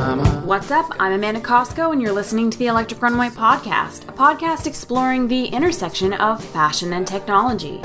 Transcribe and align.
What's 0.00 0.70
up? 0.70 0.90
I'm 0.98 1.12
Amanda 1.12 1.42
Cosco, 1.42 1.92
and 1.92 2.00
you're 2.00 2.10
listening 2.10 2.48
to 2.48 2.56
the 2.56 2.68
Electric 2.68 3.02
Runway 3.02 3.28
Podcast, 3.28 4.08
a 4.08 4.12
podcast 4.12 4.66
exploring 4.66 5.28
the 5.28 5.44
intersection 5.44 6.14
of 6.14 6.42
fashion 6.42 6.94
and 6.94 7.06
technology. 7.06 7.80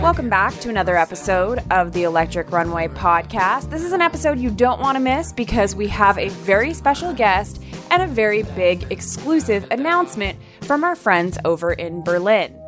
Welcome 0.00 0.30
back 0.30 0.54
to 0.60 0.70
another 0.70 0.96
episode 0.96 1.60
of 1.70 1.92
the 1.92 2.04
Electric 2.04 2.50
Runway 2.50 2.88
Podcast. 2.88 3.68
This 3.68 3.84
is 3.84 3.92
an 3.92 4.00
episode 4.00 4.38
you 4.38 4.48
don't 4.48 4.80
want 4.80 4.96
to 4.96 5.00
miss 5.00 5.30
because 5.34 5.76
we 5.76 5.88
have 5.88 6.16
a 6.16 6.30
very 6.30 6.72
special 6.72 7.12
guest 7.12 7.62
and 7.90 8.00
a 8.00 8.06
very 8.06 8.44
big 8.54 8.90
exclusive 8.90 9.66
announcement 9.70 10.38
from 10.62 10.84
our 10.84 10.96
friends 10.96 11.36
over 11.44 11.74
in 11.74 12.02
Berlin. 12.02 12.61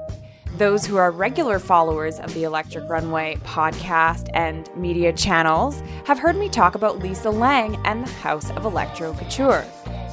Those 0.57 0.86
who 0.86 0.98
are 0.98 1.11
regular 1.11 1.59
followers 1.59 2.21
of 2.21 2.32
the 2.32 2.45
Electric 2.45 2.89
Runway 2.89 3.39
podcast 3.43 4.29
and 4.35 4.71
media 4.76 5.12
channels 5.12 5.82
have 6.04 6.21
heard 6.21 6.36
me 6.36 6.49
talk 6.49 6.76
about 6.76 7.00
Lisa 7.00 7.29
Lang 7.29 7.75
and 7.85 8.07
the 8.07 8.12
House 8.12 8.53
of 8.53 8.64
Electro 8.64 9.14
Couture. 9.14 9.62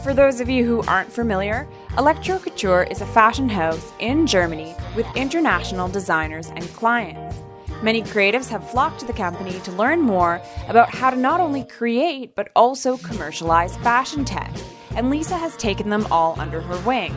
For 0.04 0.16
those 0.16 0.42
of 0.42 0.50
you 0.50 0.66
who 0.66 0.82
aren't 0.88 1.12
familiar, 1.12 1.68
Electro 1.96 2.40
Couture 2.40 2.88
is 2.90 3.02
a 3.02 3.06
fashion 3.06 3.48
house 3.50 3.94
in 4.00 4.26
Germany 4.26 4.74
with 4.96 5.06
international 5.16 5.88
designers 5.88 6.48
and 6.56 6.64
clients. 6.74 7.38
Many 7.84 8.02
creatives 8.02 8.50
have 8.50 8.68
flocked 8.68 9.02
to 9.02 9.06
the 9.06 9.14
company 9.14 9.60
to 9.60 9.72
learn 9.74 10.02
more 10.02 10.42
about 10.68 10.90
how 10.90 11.12
to 11.12 11.18
not 11.18 11.40
only 11.40 11.66
create 11.66 12.36
but 12.36 12.50
also 12.56 12.98
commercialize 12.98 13.78
fashion 13.78 14.26
tech, 14.26 14.52
and 14.96 15.10
Lisa 15.10 15.38
has 15.38 15.56
taken 15.58 15.90
them 15.90 16.08
all 16.12 16.40
under 16.40 16.62
her 16.62 16.78
wing. 16.88 17.16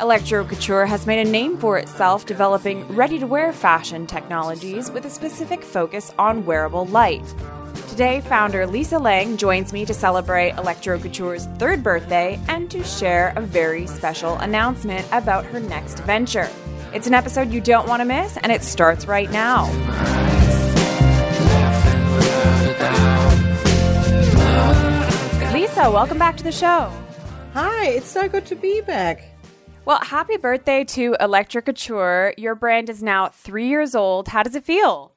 Electro 0.00 0.44
Couture 0.44 0.86
has 0.86 1.06
made 1.06 1.26
a 1.26 1.30
name 1.30 1.56
for 1.58 1.78
itself 1.78 2.26
developing 2.26 2.86
ready 2.88 3.18
to 3.18 3.26
wear 3.26 3.52
fashion 3.52 4.06
technologies 4.06 4.90
with 4.90 5.04
a 5.04 5.10
specific 5.10 5.62
focus 5.62 6.12
on 6.18 6.44
wearable 6.44 6.86
light. 6.86 7.24
Today, 7.88 8.20
founder 8.20 8.66
Lisa 8.66 8.98
Lang 8.98 9.36
joins 9.38 9.72
me 9.72 9.86
to 9.86 9.94
celebrate 9.94 10.50
Electro 10.58 10.98
Couture's 10.98 11.46
third 11.58 11.82
birthday 11.82 12.38
and 12.48 12.70
to 12.70 12.84
share 12.84 13.32
a 13.36 13.40
very 13.40 13.86
special 13.86 14.34
announcement 14.36 15.06
about 15.12 15.46
her 15.46 15.60
next 15.60 16.00
venture. 16.00 16.50
It's 16.92 17.06
an 17.06 17.14
episode 17.14 17.50
you 17.50 17.60
don't 17.60 17.88
want 17.88 18.00
to 18.00 18.04
miss, 18.04 18.36
and 18.38 18.52
it 18.52 18.62
starts 18.62 19.06
right 19.06 19.30
now. 19.30 19.66
Lisa, 25.52 25.90
welcome 25.90 26.18
back 26.18 26.36
to 26.36 26.44
the 26.44 26.52
show. 26.52 26.92
Hi, 27.56 27.86
it's 27.86 28.10
so 28.10 28.28
good 28.28 28.44
to 28.48 28.54
be 28.54 28.82
back. 28.82 29.22
Well, 29.86 29.98
happy 30.02 30.36
birthday 30.36 30.84
to 30.84 31.16
Electro 31.18 31.62
Couture. 31.62 32.34
Your 32.36 32.54
brand 32.54 32.90
is 32.90 33.02
now 33.02 33.28
three 33.28 33.66
years 33.68 33.94
old. 33.94 34.28
How 34.28 34.42
does 34.42 34.54
it 34.54 34.62
feel? 34.62 35.14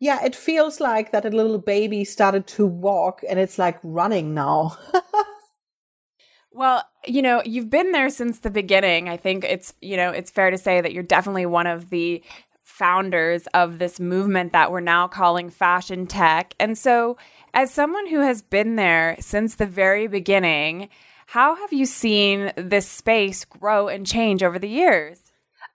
Yeah, 0.00 0.24
it 0.24 0.34
feels 0.34 0.80
like 0.80 1.12
that 1.12 1.24
a 1.24 1.30
little 1.30 1.60
baby 1.60 2.04
started 2.04 2.48
to 2.48 2.66
walk 2.66 3.20
and 3.28 3.38
it's 3.38 3.60
like 3.60 3.78
running 3.84 4.34
now. 4.34 4.76
well, 6.50 6.82
you 7.06 7.22
know, 7.22 7.42
you've 7.44 7.70
been 7.70 7.92
there 7.92 8.10
since 8.10 8.40
the 8.40 8.50
beginning. 8.50 9.08
I 9.08 9.16
think 9.16 9.44
it's, 9.44 9.72
you 9.80 9.96
know, 9.96 10.10
it's 10.10 10.32
fair 10.32 10.50
to 10.50 10.58
say 10.58 10.80
that 10.80 10.92
you're 10.92 11.04
definitely 11.04 11.46
one 11.46 11.68
of 11.68 11.90
the 11.90 12.24
founders 12.64 13.46
of 13.54 13.78
this 13.78 14.00
movement 14.00 14.52
that 14.52 14.72
we're 14.72 14.80
now 14.80 15.06
calling 15.06 15.48
fashion 15.48 16.08
tech. 16.08 16.54
And 16.58 16.76
so, 16.76 17.18
as 17.54 17.72
someone 17.72 18.08
who 18.08 18.18
has 18.18 18.42
been 18.42 18.74
there 18.74 19.14
since 19.20 19.54
the 19.54 19.66
very 19.66 20.08
beginning, 20.08 20.88
how 21.32 21.56
have 21.56 21.74
you 21.74 21.84
seen 21.84 22.52
this 22.56 22.88
space 22.88 23.44
grow 23.44 23.86
and 23.86 24.06
change 24.06 24.42
over 24.42 24.58
the 24.58 24.66
years? 24.66 25.20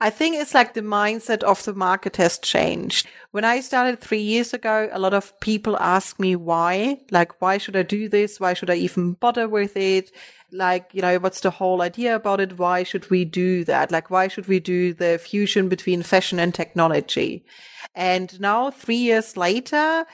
I 0.02 0.10
think 0.10 0.36
it's 0.36 0.56
like 0.56 0.74
the 0.74 0.82
mindset 0.82 1.44
of 1.44 1.64
the 1.64 1.76
market 1.76 2.18
has 2.18 2.40
changed. 2.40 3.08
When 3.30 3.46
I 3.46 3.60
started 3.60 4.00
three 4.00 4.24
years 4.24 4.52
ago, 4.56 4.90
a 4.92 4.98
lot 4.98 5.14
of 5.14 5.40
people 5.42 5.78
ask 5.78 6.20
me 6.20 6.36
why, 6.36 7.02
like, 7.12 7.40
why 7.40 7.60
should 7.60 7.76
I 7.76 7.84
do 7.84 8.10
this? 8.10 8.40
Why 8.40 8.56
should 8.56 8.72
I 8.72 8.78
even 8.78 9.14
bother 9.14 9.48
with 9.48 9.78
it? 9.78 10.12
Like, 10.52 10.90
you 10.92 11.04
know, 11.04 11.20
what's 11.20 11.42
the 11.42 11.52
whole 11.52 11.84
idea 11.84 12.16
about 12.16 12.40
it? 12.40 12.58
Why 12.58 12.82
should 12.82 13.12
we 13.12 13.24
do 13.24 13.64
that? 13.66 13.92
Like, 13.92 14.10
why 14.10 14.30
should 14.30 14.48
we 14.48 14.60
do 14.60 14.92
the 14.92 15.20
fusion 15.20 15.70
between 15.70 16.02
fashion 16.02 16.40
and 16.40 16.52
technology? 16.52 17.46
And 17.94 18.40
now 18.40 18.72
three 18.72 18.96
years 18.96 19.38
later, 19.38 20.08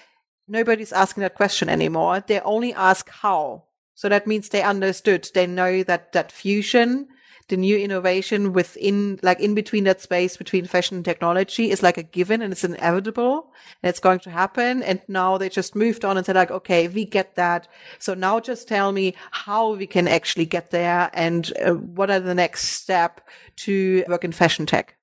nobody's 0.49 0.91
asking 0.91 1.21
that 1.21 1.35
question 1.35 1.69
anymore. 1.69 2.25
They 2.27 2.41
only 2.41 2.73
ask 2.73 3.09
how. 3.09 3.68
So 3.99 4.07
that 4.07 4.25
means 4.25 4.47
they 4.47 4.63
understood. 4.63 5.29
They 5.33 5.45
know 5.45 5.83
that 5.83 6.13
that 6.13 6.31
fusion 6.31 7.09
the 7.49 7.57
new 7.57 7.75
innovation 7.75 8.53
within, 8.53 9.19
like 9.23 9.39
in 9.39 9.55
between 9.55 9.83
that 9.85 10.01
space 10.01 10.37
between 10.37 10.65
fashion 10.65 10.97
and 10.97 11.05
technology 11.05 11.71
is 11.71 11.81
like 11.81 11.97
a 11.97 12.03
given 12.03 12.43
and 12.43 12.53
it's 12.53 12.63
inevitable 12.63 13.51
and 13.81 13.89
it's 13.89 13.99
going 13.99 14.19
to 14.19 14.29
happen. 14.29 14.83
And 14.83 15.01
now 15.07 15.39
they 15.39 15.49
just 15.49 15.75
moved 15.75 16.05
on 16.05 16.15
and 16.15 16.23
said 16.23 16.35
like, 16.35 16.51
okay, 16.51 16.87
we 16.87 17.05
get 17.05 17.33
that. 17.37 17.67
So 17.97 18.13
now 18.13 18.39
just 18.39 18.67
tell 18.67 18.91
me 18.91 19.15
how 19.31 19.73
we 19.73 19.87
can 19.87 20.07
actually 20.07 20.45
get 20.45 20.69
there 20.69 21.09
and 21.11 21.51
uh, 21.59 21.73
what 21.73 22.11
are 22.11 22.19
the 22.19 22.35
next 22.35 22.65
step 22.65 23.27
to 23.57 24.03
work 24.07 24.23
in 24.23 24.31
fashion 24.31 24.67
tech. 24.67 24.98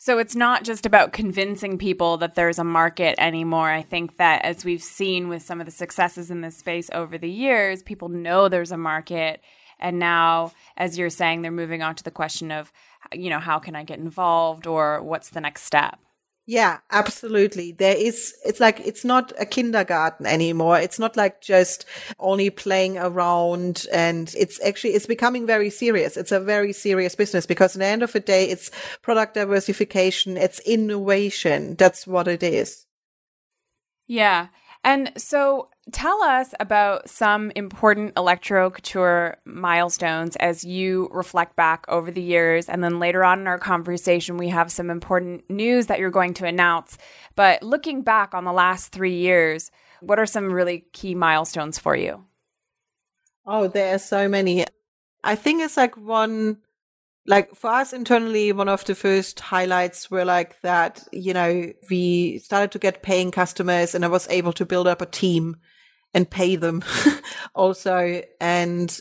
So 0.00 0.18
it's 0.18 0.36
not 0.36 0.62
just 0.62 0.86
about 0.86 1.12
convincing 1.12 1.76
people 1.76 2.18
that 2.18 2.36
there's 2.36 2.60
a 2.60 2.64
market 2.64 3.16
anymore. 3.18 3.68
I 3.68 3.82
think 3.82 4.16
that 4.18 4.44
as 4.44 4.64
we've 4.64 4.82
seen 4.82 5.28
with 5.28 5.42
some 5.42 5.58
of 5.58 5.66
the 5.66 5.72
successes 5.72 6.30
in 6.30 6.40
this 6.40 6.56
space 6.56 6.88
over 6.92 7.18
the 7.18 7.28
years, 7.28 7.82
people 7.82 8.08
know 8.08 8.48
there's 8.48 8.70
a 8.70 8.76
market 8.76 9.42
and 9.80 9.98
now, 9.98 10.52
as 10.76 10.98
you're 10.98 11.10
saying, 11.10 11.42
they're 11.42 11.50
moving 11.50 11.82
on 11.82 11.94
to 11.96 12.04
the 12.04 12.10
question 12.10 12.50
of, 12.50 12.72
you 13.12 13.30
know, 13.30 13.38
how 13.38 13.58
can 13.58 13.76
I 13.76 13.84
get 13.84 13.98
involved 13.98 14.66
or 14.66 15.02
what's 15.02 15.30
the 15.30 15.40
next 15.40 15.62
step? 15.62 15.98
Yeah, 16.50 16.78
absolutely. 16.90 17.72
There 17.72 17.94
is, 17.94 18.34
it's 18.42 18.58
like, 18.58 18.80
it's 18.80 19.04
not 19.04 19.34
a 19.38 19.44
kindergarten 19.44 20.24
anymore. 20.24 20.78
It's 20.78 20.98
not 20.98 21.14
like 21.14 21.42
just 21.42 21.84
only 22.18 22.48
playing 22.48 22.96
around 22.96 23.84
and 23.92 24.32
it's 24.34 24.58
actually, 24.64 24.94
it's 24.94 25.04
becoming 25.04 25.46
very 25.46 25.68
serious. 25.68 26.16
It's 26.16 26.32
a 26.32 26.40
very 26.40 26.72
serious 26.72 27.14
business 27.14 27.44
because 27.44 27.76
at 27.76 27.80
the 27.80 27.84
end 27.84 28.02
of 28.02 28.12
the 28.14 28.20
day, 28.20 28.48
it's 28.48 28.70
product 29.02 29.34
diversification. 29.34 30.38
It's 30.38 30.58
innovation. 30.60 31.74
That's 31.74 32.06
what 32.06 32.26
it 32.26 32.42
is. 32.42 32.86
Yeah. 34.06 34.46
And 34.84 35.12
so 35.16 35.68
tell 35.92 36.22
us 36.22 36.54
about 36.60 37.10
some 37.10 37.50
important 37.56 38.12
electro 38.16 38.70
couture 38.70 39.36
milestones 39.44 40.36
as 40.36 40.64
you 40.64 41.08
reflect 41.12 41.56
back 41.56 41.84
over 41.88 42.10
the 42.10 42.22
years. 42.22 42.68
And 42.68 42.82
then 42.82 42.98
later 42.98 43.24
on 43.24 43.40
in 43.40 43.46
our 43.46 43.58
conversation, 43.58 44.36
we 44.36 44.48
have 44.48 44.70
some 44.70 44.90
important 44.90 45.48
news 45.50 45.86
that 45.86 45.98
you're 45.98 46.10
going 46.10 46.34
to 46.34 46.46
announce. 46.46 46.96
But 47.34 47.62
looking 47.62 48.02
back 48.02 48.34
on 48.34 48.44
the 48.44 48.52
last 48.52 48.92
three 48.92 49.16
years, 49.16 49.70
what 50.00 50.18
are 50.18 50.26
some 50.26 50.52
really 50.52 50.84
key 50.92 51.14
milestones 51.14 51.78
for 51.78 51.96
you? 51.96 52.24
Oh, 53.46 53.66
there 53.66 53.94
are 53.94 53.98
so 53.98 54.28
many. 54.28 54.64
I 55.24 55.34
think 55.34 55.62
it's 55.62 55.76
like 55.76 55.96
one 55.96 56.58
like 57.28 57.54
for 57.54 57.70
us 57.70 57.92
internally, 57.92 58.52
one 58.52 58.70
of 58.70 58.86
the 58.86 58.94
first 58.94 59.38
highlights 59.38 60.10
were 60.10 60.24
like 60.24 60.58
that, 60.62 61.06
you 61.12 61.34
know, 61.34 61.70
we 61.90 62.38
started 62.38 62.72
to 62.72 62.78
get 62.78 63.02
paying 63.02 63.30
customers 63.30 63.94
and 63.94 64.02
I 64.02 64.08
was 64.08 64.26
able 64.30 64.54
to 64.54 64.64
build 64.64 64.86
up 64.86 65.02
a 65.02 65.06
team 65.06 65.56
and 66.14 66.28
pay 66.28 66.56
them 66.56 66.82
also. 67.54 68.22
And, 68.40 68.98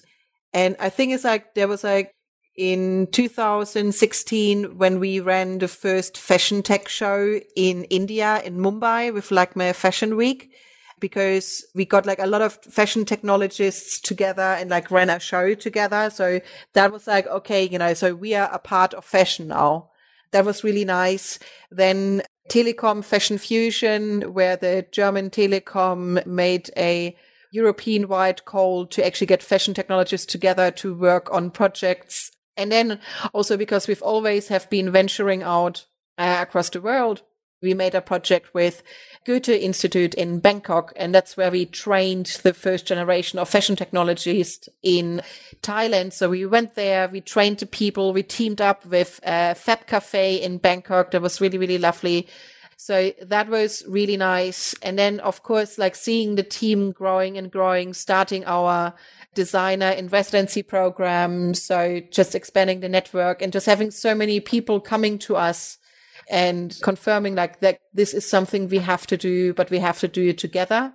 and 0.54 0.76
I 0.78 0.90
think 0.90 1.14
it's 1.14 1.24
like, 1.24 1.56
there 1.56 1.70
was 1.70 1.86
like 1.86 2.14
in 2.58 3.08
2016 3.14 4.78
when 4.78 5.00
we 5.00 5.22
ran 5.22 5.59
the 5.59 5.70
first 5.70 6.18
fashion 6.18 6.62
tech 6.62 6.90
show 6.90 7.40
in 7.56 7.86
India 7.86 8.42
in 8.44 8.58
Mumbai 8.58 9.14
with 9.14 9.30
Lakme 9.30 9.74
Fashion 9.74 10.18
Week 10.18 10.52
because 11.00 11.66
we 11.75 11.85
got 11.85 12.06
like 12.06 12.19
a 12.19 12.28
lot 12.28 12.41
of 12.41 12.53
fashion 12.63 13.06
technologists 13.06 14.00
together 14.00 14.41
and 14.41 14.69
like 14.69 14.91
ran 14.91 15.09
a 15.09 15.19
show 15.19 15.53
together. 15.53 16.09
So 16.09 16.41
that 16.74 16.91
was 16.91 17.08
like, 17.08 17.28
okay, 17.28 17.68
you 17.68 17.78
know, 17.78 17.94
so 17.94 18.16
we 18.16 18.34
are 18.35 18.50
a 18.52 18.59
part 18.59 18.94
of 18.94 19.06
fashion 19.06 19.47
now. 19.47 19.90
That 20.31 20.46
was 20.46 20.63
really 20.63 20.85
nice. 20.85 21.40
Then 21.72 22.24
Telekom 22.50 23.03
Fashion 23.03 23.38
Fusion, 23.38 24.34
where 24.34 24.55
the 24.55 24.85
German 24.91 25.29
Telecom 25.29 26.26
made 26.26 26.70
a 26.78 27.16
European 27.52 28.08
wide 28.08 28.46
call 28.46 28.85
to 28.88 29.05
actually 29.05 29.28
get 29.28 29.44
fashion 29.44 29.73
technologists 29.73 30.32
together 30.32 30.72
to 30.72 30.94
work 30.94 31.32
on 31.32 31.52
projects. 31.52 32.32
And 32.55 32.72
then 32.72 32.99
also 33.34 33.58
because 33.58 33.88
we've 33.88 34.02
always 34.02 34.47
have 34.47 34.70
been 34.70 34.91
venturing 34.91 35.44
out 35.44 35.85
uh, 36.17 36.40
across 36.41 36.70
the 36.70 36.82
world, 36.82 37.22
we 37.62 37.74
made 37.74 37.96
a 37.96 38.02
project 38.02 38.54
with 38.54 38.84
Goethe 39.26 39.50
Institute 39.50 40.14
in 40.14 40.40
Bangkok, 40.40 40.94
and 40.96 41.14
that's 41.14 41.36
where 41.36 41.52
we 41.52 41.66
trained 41.66 42.40
the 42.44 42.54
first 42.54 42.86
generation 42.86 43.40
of 43.40 43.50
fashion 43.50 43.76
technologists 43.76 44.70
in 44.84 45.22
Thailand. 45.62 46.14
So 46.14 46.30
we 46.30 46.46
went 46.46 46.76
there, 46.76 47.08
we 47.08 47.22
trained 47.22 47.58
the 47.58 47.66
people, 47.66 48.14
we 48.14 48.24
teamed 48.24 48.62
up 48.62 48.86
with 48.86 49.20
Fab 49.24 49.88
Cafe 49.88 50.36
in 50.36 50.59
Bangkok. 50.59 51.12
That 51.12 51.22
was 51.22 51.42
really, 51.42 51.58
really 51.58 51.78
lovely. 51.78 52.28
So 52.80 53.12
that 53.24 53.50
was 53.50 53.84
really 53.88 54.18
nice. 54.18 54.76
And 54.84 55.00
then, 55.00 55.20
of 55.22 55.42
course, 55.42 55.80
like 55.80 55.96
seeing 55.96 56.36
the 56.36 56.44
team 56.44 56.92
growing 56.92 57.36
and 57.36 57.52
growing, 57.52 57.96
starting 57.96 58.46
our 58.46 58.94
designer 59.34 59.90
in 59.90 60.09
residency 60.09 60.62
program. 60.62 61.56
So 61.56 62.02
just 62.12 62.36
expanding 62.36 62.82
the 62.82 62.88
network 62.88 63.42
and 63.42 63.52
just 63.52 63.66
having 63.66 63.90
so 63.90 64.14
many 64.14 64.40
people 64.40 64.80
coming 64.80 65.18
to 65.20 65.36
us 65.36 65.80
and 66.29 66.78
confirming 66.82 67.35
like 67.35 67.59
that 67.62 67.79
this 67.94 68.14
is 68.14 68.29
something 68.29 68.68
we 68.68 68.79
have 68.79 69.08
to 69.08 69.18
do, 69.18 69.53
but 69.53 69.70
we 69.70 69.79
have 69.79 70.00
to 70.00 70.08
do 70.08 70.29
it 70.29 70.38
together. 70.38 70.94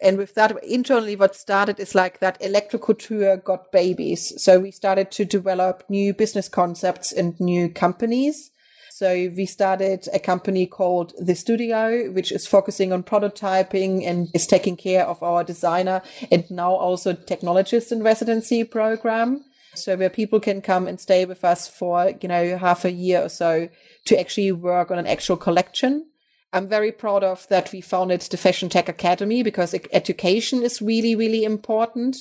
And 0.00 0.16
with 0.16 0.34
that, 0.34 0.62
internally, 0.62 1.16
what 1.16 1.34
started 1.34 1.80
is 1.80 1.94
like 1.94 2.20
that 2.20 2.40
electrocouture 2.40 3.42
got 3.42 3.72
babies. 3.72 4.32
So 4.40 4.60
we 4.60 4.70
started 4.70 5.10
to 5.12 5.24
develop 5.24 5.82
new 5.88 6.14
business 6.14 6.48
concepts 6.48 7.12
and 7.12 7.38
new 7.40 7.68
companies. 7.68 8.52
So 8.92 9.30
we 9.36 9.46
started 9.46 10.08
a 10.12 10.18
company 10.18 10.66
called 10.66 11.12
The 11.20 11.34
Studio, 11.34 12.10
which 12.10 12.32
is 12.32 12.46
focusing 12.46 12.92
on 12.92 13.04
prototyping 13.04 14.04
and 14.04 14.28
is 14.34 14.46
taking 14.46 14.76
care 14.76 15.04
of 15.04 15.22
our 15.22 15.44
designer 15.44 16.02
and 16.32 16.48
now 16.50 16.72
also 16.72 17.12
technologist 17.12 17.92
in 17.92 18.02
residency 18.02 18.64
program. 18.64 19.44
So 19.74 19.96
where 19.96 20.10
people 20.10 20.40
can 20.40 20.60
come 20.60 20.86
and 20.86 21.00
stay 21.00 21.24
with 21.24 21.44
us 21.44 21.68
for, 21.68 22.12
you 22.20 22.28
know, 22.28 22.58
half 22.58 22.84
a 22.84 22.92
year 22.92 23.22
or 23.22 23.28
so 23.28 23.68
to 24.06 24.18
actually 24.18 24.52
work 24.52 24.90
on 24.90 24.98
an 24.98 25.06
actual 25.06 25.36
collection. 25.36 26.06
I'm 26.52 26.66
very 26.66 26.90
proud 26.90 27.22
of 27.22 27.46
that 27.48 27.72
we 27.72 27.80
founded 27.80 28.22
the 28.22 28.36
Fashion 28.36 28.68
Tech 28.68 28.88
Academy 28.88 29.42
because 29.42 29.74
education 29.92 30.62
is 30.62 30.80
really, 30.80 31.14
really 31.14 31.44
important. 31.44 32.16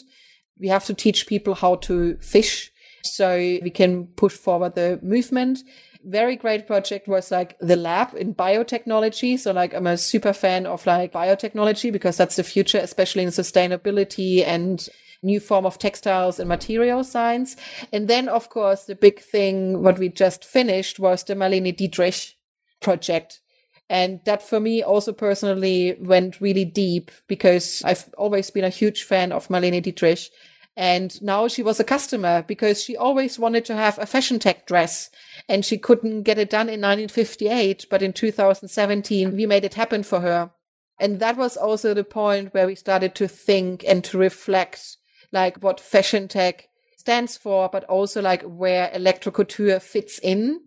We 0.59 0.67
have 0.67 0.85
to 0.85 0.93
teach 0.93 1.27
people 1.27 1.55
how 1.55 1.75
to 1.75 2.17
fish 2.17 2.71
so 3.03 3.37
we 3.37 3.69
can 3.69 4.07
push 4.07 4.33
forward 4.33 4.75
the 4.75 4.99
movement 5.01 5.59
very 6.07 6.35
great 6.35 6.67
project 6.67 7.07
was 7.07 7.31
like 7.31 7.57
the 7.59 7.75
lab 7.75 8.15
in 8.15 8.33
biotechnology. 8.33 9.37
So 9.37 9.51
like 9.51 9.73
I'm 9.73 9.87
a 9.87 9.97
super 9.97 10.33
fan 10.33 10.65
of 10.65 10.85
like 10.85 11.11
biotechnology 11.11 11.91
because 11.91 12.17
that's 12.17 12.37
the 12.37 12.43
future, 12.43 12.79
especially 12.79 13.23
in 13.23 13.29
sustainability 13.29 14.45
and 14.45 14.87
new 15.21 15.39
form 15.39 15.65
of 15.65 15.77
textiles 15.77 16.39
and 16.39 16.49
material 16.49 17.03
science. 17.03 17.55
And 17.91 18.07
then 18.07 18.27
of 18.29 18.49
course 18.49 18.85
the 18.85 18.95
big 18.95 19.19
thing, 19.19 19.81
what 19.81 19.99
we 19.99 20.09
just 20.09 20.45
finished 20.45 20.99
was 20.99 21.23
the 21.23 21.35
Marlene 21.35 21.75
Dietrich 21.75 22.35
project. 22.81 23.41
And 23.89 24.19
that 24.25 24.43
for 24.43 24.59
me 24.59 24.83
also 24.83 25.13
personally 25.13 25.97
went 25.99 26.41
really 26.41 26.65
deep 26.65 27.11
because 27.27 27.81
I've 27.85 28.13
always 28.17 28.49
been 28.49 28.65
a 28.65 28.69
huge 28.69 29.03
fan 29.03 29.31
of 29.31 29.47
Marlene 29.47 29.81
Dietrich. 29.81 30.29
And 30.75 31.19
now 31.23 31.47
she 31.47 31.63
was 31.63 31.79
a 31.79 31.83
customer 31.83 32.43
because 32.43 32.83
she 32.83 32.95
always 32.95 33.39
wanted 33.39 33.65
to 33.65 33.75
have 33.75 33.97
a 33.97 34.05
fashion 34.05 34.37
tech 34.37 34.67
dress 34.67 35.09
and 35.49 35.65
she 35.65 35.77
couldn't 35.77 36.21
get 36.23 36.37
it 36.37 36.51
done 36.51 36.67
in 36.67 36.81
1958. 36.81 37.87
But 37.89 38.03
in 38.03 38.13
2017, 38.13 39.35
we 39.35 39.45
made 39.47 39.65
it 39.65 39.73
happen 39.73 40.03
for 40.03 40.19
her. 40.19 40.51
And 40.99 41.19
that 41.19 41.37
was 41.37 41.57
also 41.57 41.93
the 41.93 42.03
point 42.03 42.53
where 42.53 42.67
we 42.67 42.75
started 42.75 43.15
to 43.15 43.27
think 43.27 43.83
and 43.87 44.03
to 44.03 44.17
reflect 44.17 44.96
like 45.31 45.57
what 45.57 45.79
fashion 45.79 46.27
tech 46.27 46.67
stands 46.97 47.37
for, 47.37 47.69
but 47.69 47.83
also 47.85 48.21
like 48.21 48.43
where 48.43 48.89
electrocouture 48.93 49.81
fits 49.81 50.19
in 50.19 50.61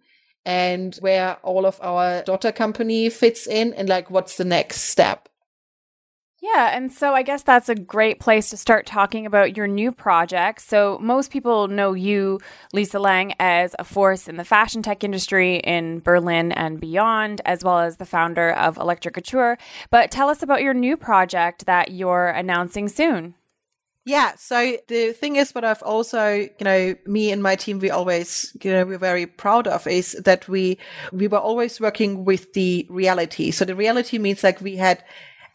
and 0.44 0.96
where 0.96 1.36
all 1.42 1.66
of 1.66 1.78
our 1.82 2.22
daughter 2.22 2.52
company 2.52 3.10
fits 3.10 3.46
in 3.46 3.74
and 3.74 3.88
like 3.88 4.10
what's 4.10 4.36
the 4.36 4.44
next 4.44 4.82
step. 4.82 5.28
Yeah, 6.42 6.74
and 6.74 6.90
so 6.90 7.12
I 7.12 7.22
guess 7.22 7.42
that's 7.42 7.68
a 7.68 7.74
great 7.74 8.18
place 8.18 8.48
to 8.48 8.56
start 8.56 8.86
talking 8.86 9.26
about 9.26 9.58
your 9.58 9.66
new 9.66 9.92
project. 9.92 10.62
So, 10.62 10.98
most 11.02 11.30
people 11.30 11.68
know 11.68 11.92
you, 11.92 12.40
Lisa 12.72 12.98
Lang, 12.98 13.34
as 13.38 13.76
a 13.78 13.84
force 13.84 14.26
in 14.26 14.36
the 14.36 14.44
fashion 14.44 14.82
tech 14.82 15.04
industry 15.04 15.56
in 15.56 16.00
Berlin 16.00 16.50
and 16.52 16.80
beyond, 16.80 17.42
as 17.44 17.62
well 17.62 17.80
as 17.80 17.98
the 17.98 18.06
founder 18.06 18.52
of 18.52 18.78
Electric 18.78 19.12
Couture. 19.12 19.58
But 19.90 20.10
tell 20.10 20.30
us 20.30 20.42
about 20.42 20.62
your 20.62 20.72
new 20.72 20.96
project 20.96 21.66
that 21.66 21.90
you're 21.90 22.28
announcing 22.28 22.88
soon. 22.88 23.34
Yeah. 24.06 24.34
So 24.36 24.78
the 24.88 25.12
thing 25.12 25.36
is, 25.36 25.54
what 25.54 25.64
I've 25.64 25.82
also, 25.82 26.30
you 26.34 26.50
know, 26.62 26.94
me 27.06 27.30
and 27.32 27.42
my 27.42 27.54
team, 27.54 27.78
we 27.80 27.90
always, 27.90 28.56
you 28.62 28.72
know, 28.72 28.86
we're 28.86 28.98
very 28.98 29.26
proud 29.26 29.66
of 29.66 29.86
is 29.86 30.12
that 30.24 30.48
we, 30.48 30.78
we 31.12 31.28
were 31.28 31.38
always 31.38 31.80
working 31.80 32.24
with 32.24 32.54
the 32.54 32.86
reality. 32.88 33.50
So 33.50 33.64
the 33.64 33.76
reality 33.76 34.18
means 34.18 34.42
like 34.42 34.60
we 34.60 34.76
had 34.76 35.04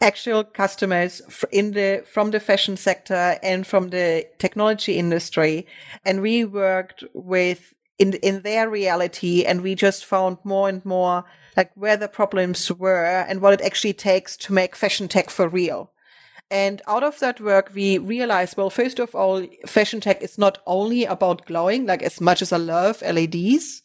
actual 0.00 0.44
customers 0.44 1.22
in 1.50 1.72
the 1.72 2.04
from 2.06 2.30
the 2.30 2.40
fashion 2.40 2.76
sector 2.76 3.38
and 3.42 3.66
from 3.66 3.88
the 3.88 4.26
technology 4.38 4.98
industry 4.98 5.66
and 6.04 6.20
we 6.20 6.44
worked 6.44 7.02
with 7.14 7.74
in 7.98 8.12
in 8.14 8.42
their 8.42 8.68
reality 8.68 9.44
and 9.44 9.62
we 9.62 9.74
just 9.74 10.04
found 10.04 10.36
more 10.44 10.68
and 10.68 10.84
more 10.84 11.24
like 11.56 11.70
where 11.74 11.96
the 11.96 12.08
problems 12.08 12.70
were 12.72 13.06
and 13.06 13.40
what 13.40 13.54
it 13.54 13.62
actually 13.62 13.94
takes 13.94 14.36
to 14.36 14.52
make 14.52 14.76
fashion 14.76 15.08
tech 15.08 15.30
for 15.30 15.48
real 15.48 15.90
and 16.50 16.80
out 16.86 17.02
of 17.02 17.18
that 17.18 17.40
work, 17.40 17.70
we 17.74 17.98
realized, 17.98 18.56
well, 18.56 18.70
first 18.70 18.98
of 18.98 19.14
all, 19.14 19.46
fashion 19.66 20.00
tech 20.00 20.22
is 20.22 20.38
not 20.38 20.58
only 20.66 21.04
about 21.04 21.44
glowing, 21.46 21.86
like 21.86 22.02
as 22.02 22.20
much 22.20 22.40
as 22.40 22.52
I 22.52 22.58
love 22.58 23.02
LEDs, 23.02 23.82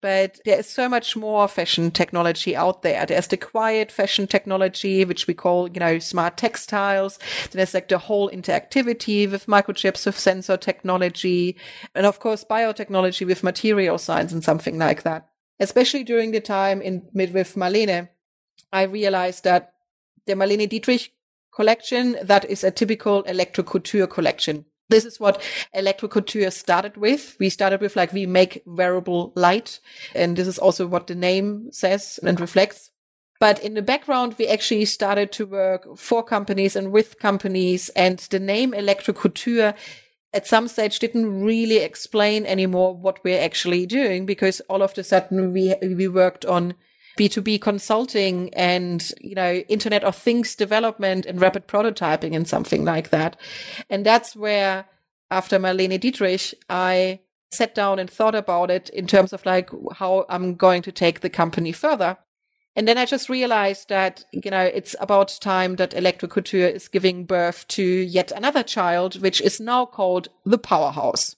but 0.00 0.38
there 0.44 0.58
is 0.58 0.68
so 0.68 0.86
much 0.88 1.16
more 1.16 1.48
fashion 1.48 1.90
technology 1.90 2.54
out 2.54 2.82
there. 2.82 3.06
There's 3.06 3.26
the 3.28 3.38
quiet 3.38 3.90
fashion 3.90 4.26
technology, 4.26 5.04
which 5.04 5.26
we 5.26 5.34
call, 5.34 5.66
you 5.66 5.80
know, 5.80 5.98
smart 5.98 6.36
textiles. 6.36 7.18
Then 7.50 7.58
there's 7.58 7.74
like 7.74 7.88
the 7.88 7.98
whole 7.98 8.30
interactivity 8.30 9.28
with 9.28 9.46
microchips, 9.46 10.04
with 10.04 10.18
sensor 10.18 10.58
technology, 10.58 11.56
and 11.94 12.04
of 12.04 12.20
course, 12.20 12.44
biotechnology 12.44 13.26
with 13.26 13.42
material 13.42 13.96
science 13.98 14.30
and 14.30 14.44
something 14.44 14.78
like 14.78 15.04
that. 15.04 15.26
Especially 15.58 16.04
during 16.04 16.32
the 16.32 16.40
time 16.40 16.82
in 16.82 17.08
mid 17.14 17.32
with 17.32 17.54
Marlene, 17.54 18.10
I 18.72 18.82
realized 18.82 19.44
that 19.44 19.72
the 20.26 20.34
Marlene 20.34 20.68
Dietrich 20.68 21.12
collection, 21.54 22.16
that 22.22 22.44
is 22.50 22.64
a 22.64 22.70
typical 22.70 23.22
electro 23.22 23.64
couture 23.64 24.06
collection. 24.06 24.64
This 24.90 25.04
is 25.04 25.18
what 25.18 25.40
Electrocouture 25.74 26.52
started 26.52 26.96
with. 26.96 27.36
We 27.40 27.48
started 27.48 27.80
with 27.80 27.96
like, 27.96 28.12
we 28.12 28.26
make 28.26 28.62
wearable 28.66 29.32
light. 29.34 29.80
And 30.14 30.36
this 30.36 30.46
is 30.46 30.58
also 30.58 30.86
what 30.86 31.06
the 31.06 31.14
name 31.14 31.70
says 31.72 32.20
and 32.22 32.38
reflects. 32.38 32.90
But 33.40 33.58
in 33.64 33.74
the 33.74 33.82
background, 33.82 34.36
we 34.38 34.46
actually 34.46 34.84
started 34.84 35.32
to 35.32 35.46
work 35.46 35.96
for 35.96 36.22
companies 36.22 36.76
and 36.76 36.92
with 36.92 37.18
companies. 37.18 37.88
And 37.90 38.18
the 38.30 38.38
name 38.38 38.72
Electrocouture 38.72 39.74
at 40.34 40.46
some 40.46 40.68
stage 40.68 40.98
didn't 40.98 41.42
really 41.42 41.78
explain 41.78 42.44
anymore 42.44 42.94
what 42.94 43.22
we're 43.24 43.40
actually 43.40 43.86
doing 43.86 44.26
because 44.26 44.60
all 44.68 44.82
of 44.82 44.98
a 44.98 45.04
sudden 45.04 45.52
we, 45.52 45.74
we 45.80 46.08
worked 46.08 46.44
on 46.44 46.74
B2B 47.18 47.60
consulting 47.60 48.52
and, 48.54 49.12
you 49.20 49.34
know, 49.34 49.54
Internet 49.68 50.04
of 50.04 50.16
Things 50.16 50.56
development 50.56 51.26
and 51.26 51.40
rapid 51.40 51.68
prototyping 51.68 52.34
and 52.34 52.48
something 52.48 52.84
like 52.84 53.10
that. 53.10 53.36
And 53.88 54.04
that's 54.04 54.34
where 54.34 54.86
after 55.30 55.58
Marlene 55.58 56.00
Dietrich, 56.00 56.54
I 56.68 57.20
sat 57.50 57.74
down 57.74 57.98
and 57.98 58.10
thought 58.10 58.34
about 58.34 58.70
it 58.70 58.88
in 58.90 59.06
terms 59.06 59.32
of 59.32 59.46
like 59.46 59.70
how 59.94 60.26
I'm 60.28 60.56
going 60.56 60.82
to 60.82 60.92
take 60.92 61.20
the 61.20 61.30
company 61.30 61.72
further. 61.72 62.18
And 62.76 62.88
then 62.88 62.98
I 62.98 63.04
just 63.04 63.28
realized 63.28 63.88
that, 63.88 64.24
you 64.32 64.50
know, 64.50 64.62
it's 64.62 64.96
about 64.98 65.38
time 65.40 65.76
that 65.76 65.94
Electric 65.94 66.32
Couture 66.32 66.66
is 66.66 66.88
giving 66.88 67.24
birth 67.24 67.68
to 67.68 67.84
yet 67.84 68.32
another 68.32 68.64
child, 68.64 69.22
which 69.22 69.40
is 69.40 69.60
now 69.60 69.86
called 69.86 70.28
the 70.44 70.58
Powerhouse. 70.58 71.36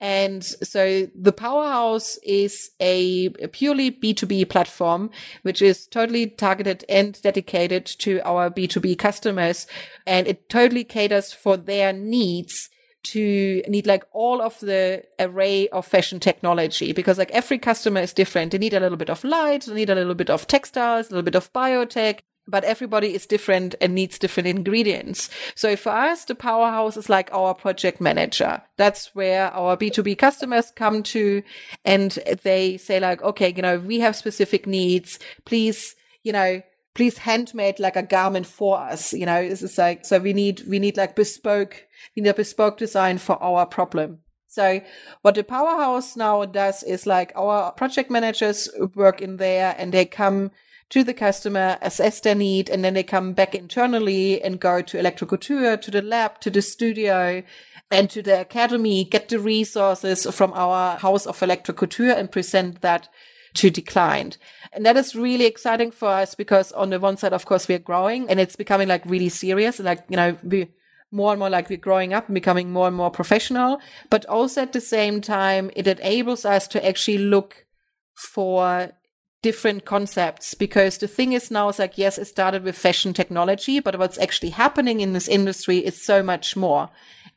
And 0.00 0.44
so 0.44 1.08
the 1.14 1.32
Powerhouse 1.32 2.18
is 2.22 2.70
a, 2.80 3.30
purely 3.52 3.90
B2B 3.90 4.48
platform, 4.48 5.10
which 5.42 5.60
is 5.60 5.86
totally 5.86 6.28
targeted 6.28 6.84
and 6.88 7.20
dedicated 7.20 7.84
to 8.00 8.20
our 8.24 8.50
B2B 8.50 8.98
customers. 8.98 9.66
And 10.06 10.26
it 10.28 10.48
totally 10.48 10.84
caters 10.84 11.32
for 11.32 11.56
their 11.56 11.92
needs 11.92 12.70
to 13.04 13.62
need 13.68 13.86
like 13.86 14.04
all 14.12 14.42
of 14.42 14.58
the 14.60 15.02
array 15.18 15.68
of 15.68 15.86
fashion 15.86 16.20
technology 16.20 16.92
because 16.92 17.16
like 17.16 17.30
every 17.30 17.58
customer 17.58 18.00
is 18.00 18.12
different. 18.12 18.52
They 18.52 18.58
need 18.58 18.74
a 18.74 18.80
little 18.80 18.98
bit 18.98 19.10
of 19.10 19.24
light, 19.24 19.64
they 19.64 19.74
need 19.74 19.90
a 19.90 19.94
little 19.94 20.14
bit 20.14 20.30
of 20.30 20.46
textiles, 20.46 21.06
a 21.06 21.10
little 21.10 21.22
bit 21.22 21.34
of 21.34 21.52
biotech, 21.52 22.20
but 22.48 22.64
everybody 22.64 23.14
is 23.14 23.26
different 23.26 23.74
and 23.80 23.94
needs 23.94 24.18
different 24.18 24.48
ingredients. 24.48 25.28
So 25.54 25.76
for 25.76 25.90
us, 25.90 26.24
the 26.24 26.34
powerhouse 26.34 26.96
is 26.96 27.08
like 27.08 27.32
our 27.32 27.54
project 27.54 28.00
manager. 28.00 28.62
That's 28.76 29.14
where 29.14 29.52
our 29.52 29.76
B2B 29.76 30.18
customers 30.18 30.72
come 30.74 31.02
to 31.04 31.42
and 31.84 32.18
they 32.42 32.78
say 32.78 32.98
like, 32.98 33.22
okay, 33.22 33.52
you 33.54 33.62
know, 33.62 33.78
we 33.78 34.00
have 34.00 34.16
specific 34.16 34.66
needs. 34.66 35.18
Please, 35.44 35.94
you 36.22 36.32
know, 36.32 36.62
please 36.94 37.18
handmade 37.18 37.78
like 37.78 37.96
a 37.96 38.02
garment 38.02 38.46
for 38.46 38.78
us. 38.78 39.12
You 39.12 39.26
know, 39.26 39.46
this 39.46 39.62
is 39.62 39.78
like, 39.78 40.04
so 40.04 40.18
we 40.18 40.32
need, 40.32 40.62
we 40.66 40.78
need 40.78 40.96
like 40.96 41.14
bespoke, 41.14 41.84
we 42.16 42.22
need 42.22 42.30
a 42.30 42.34
bespoke 42.34 42.78
design 42.78 43.18
for 43.18 43.40
our 43.42 43.66
problem. 43.66 44.20
So 44.48 44.80
what 45.20 45.34
the 45.34 45.44
powerhouse 45.44 46.16
now 46.16 46.44
does 46.46 46.82
is 46.82 47.06
like 47.06 47.32
our 47.36 47.70
project 47.72 48.10
managers 48.10 48.68
work 48.94 49.20
in 49.20 49.36
there 49.36 49.76
and 49.78 49.92
they 49.92 50.06
come 50.06 50.50
to 50.90 51.04
the 51.04 51.14
customer, 51.14 51.78
assess 51.82 52.20
their 52.20 52.34
need, 52.34 52.70
and 52.70 52.84
then 52.84 52.94
they 52.94 53.02
come 53.02 53.32
back 53.32 53.54
internally 53.54 54.42
and 54.42 54.60
go 54.60 54.80
to 54.80 54.98
Electric 54.98 55.30
Couture, 55.30 55.76
to 55.76 55.90
the 55.90 56.02
lab, 56.02 56.40
to 56.40 56.50
the 56.50 56.62
studio, 56.62 57.42
and 57.90 58.08
to 58.10 58.22
the 58.22 58.40
academy, 58.40 59.04
get 59.04 59.28
the 59.28 59.38
resources 59.38 60.26
from 60.34 60.52
our 60.54 60.96
house 60.98 61.26
of 61.26 61.42
Electric 61.42 61.76
Couture 61.76 62.12
and 62.12 62.32
present 62.32 62.80
that 62.80 63.08
to 63.54 63.70
client. 63.70 64.38
And 64.72 64.84
that 64.86 64.96
is 64.96 65.16
really 65.16 65.46
exciting 65.46 65.90
for 65.90 66.08
us 66.08 66.34
because 66.34 66.70
on 66.72 66.90
the 66.90 67.00
one 67.00 67.16
side, 67.16 67.32
of 67.32 67.46
course, 67.46 67.66
we're 67.66 67.78
growing 67.78 68.28
and 68.28 68.38
it's 68.38 68.56
becoming 68.56 68.88
like 68.88 69.04
really 69.04 69.30
serious. 69.30 69.78
Like, 69.78 70.04
you 70.08 70.16
know, 70.16 70.36
we 70.42 70.68
more 71.10 71.32
and 71.32 71.38
more 71.38 71.50
like 71.50 71.70
we're 71.70 71.78
growing 71.78 72.12
up 72.12 72.26
and 72.28 72.34
becoming 72.34 72.70
more 72.70 72.86
and 72.86 72.96
more 72.96 73.10
professional, 73.10 73.80
but 74.10 74.26
also 74.26 74.62
at 74.62 74.74
the 74.74 74.80
same 74.80 75.20
time, 75.20 75.70
it 75.74 75.86
enables 75.86 76.44
us 76.44 76.68
to 76.68 76.86
actually 76.86 77.18
look 77.18 77.66
for 78.14 78.92
different 79.42 79.84
concepts 79.84 80.54
because 80.54 80.98
the 80.98 81.08
thing 81.08 81.32
is 81.32 81.50
now 81.50 81.68
it's 81.68 81.78
like 81.78 81.96
yes 81.96 82.18
it 82.18 82.26
started 82.26 82.64
with 82.64 82.76
fashion 82.76 83.12
technology 83.12 83.78
but 83.78 83.98
what's 83.98 84.18
actually 84.18 84.50
happening 84.50 85.00
in 85.00 85.12
this 85.12 85.28
industry 85.28 85.78
is 85.78 86.00
so 86.00 86.22
much 86.22 86.56
more 86.56 86.90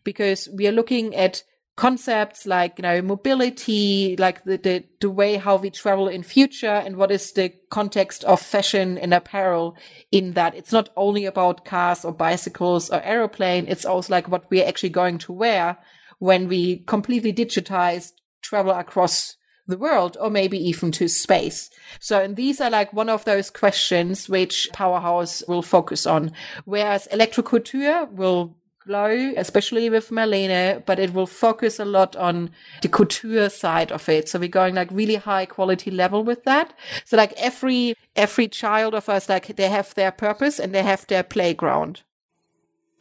because 0.03 0.49
we 0.53 0.67
are 0.67 0.71
looking 0.71 1.15
at 1.15 1.43
concepts 1.77 2.45
like 2.45 2.77
you 2.77 2.83
know 2.83 3.01
mobility 3.01 4.15
like 4.17 4.43
the, 4.43 4.57
the 4.57 4.83
the 4.99 5.09
way 5.09 5.37
how 5.37 5.55
we 5.55 5.69
travel 5.69 6.07
in 6.07 6.21
future 6.21 6.67
and 6.67 6.97
what 6.97 7.11
is 7.11 7.31
the 7.31 7.51
context 7.69 8.23
of 8.25 8.41
fashion 8.41 8.97
and 8.97 9.13
apparel 9.13 9.75
in 10.11 10.33
that. 10.33 10.53
It's 10.53 10.71
not 10.71 10.89
only 10.95 11.25
about 11.25 11.65
cars 11.65 12.03
or 12.05 12.11
bicycles 12.11 12.89
or 12.89 13.01
aeroplane. 13.01 13.65
It's 13.67 13.85
also 13.85 14.13
like 14.13 14.27
what 14.27 14.49
we're 14.51 14.67
actually 14.67 14.89
going 14.89 15.17
to 15.19 15.33
wear 15.33 15.77
when 16.19 16.47
we 16.47 16.83
completely 16.85 17.33
digitize 17.33 18.11
travel 18.43 18.73
across 18.73 19.37
the 19.71 19.77
world 19.77 20.15
or 20.19 20.29
maybe 20.29 20.57
even 20.57 20.91
to 20.91 21.07
space. 21.07 21.71
So, 21.99 22.21
and 22.21 22.35
these 22.35 22.61
are 22.61 22.69
like 22.69 22.93
one 22.93 23.09
of 23.09 23.25
those 23.25 23.49
questions 23.49 24.29
which 24.29 24.69
Powerhouse 24.71 25.43
will 25.47 25.63
focus 25.63 26.05
on. 26.05 26.31
Whereas 26.65 27.07
Electro 27.07 27.43
Couture 27.43 28.05
will 28.05 28.55
glow, 28.85 29.33
especially 29.37 29.89
with 29.89 30.09
Marlene, 30.09 30.85
but 30.85 30.99
it 30.99 31.13
will 31.13 31.27
focus 31.27 31.79
a 31.79 31.85
lot 31.85 32.15
on 32.15 32.49
the 32.81 32.87
couture 32.87 33.49
side 33.49 33.91
of 33.91 34.09
it. 34.09 34.27
So 34.27 34.39
we're 34.39 34.49
going 34.49 34.75
like 34.75 34.89
really 34.91 35.15
high 35.15 35.45
quality 35.45 35.91
level 35.91 36.23
with 36.23 36.43
that. 36.43 36.73
So 37.05 37.17
like 37.17 37.33
every, 37.37 37.95
every 38.15 38.47
child 38.47 38.93
of 38.93 39.09
us, 39.09 39.29
like 39.29 39.55
they 39.55 39.69
have 39.69 39.93
their 39.95 40.11
purpose 40.11 40.59
and 40.59 40.73
they 40.73 40.83
have 40.83 41.07
their 41.07 41.23
playground. 41.23 42.01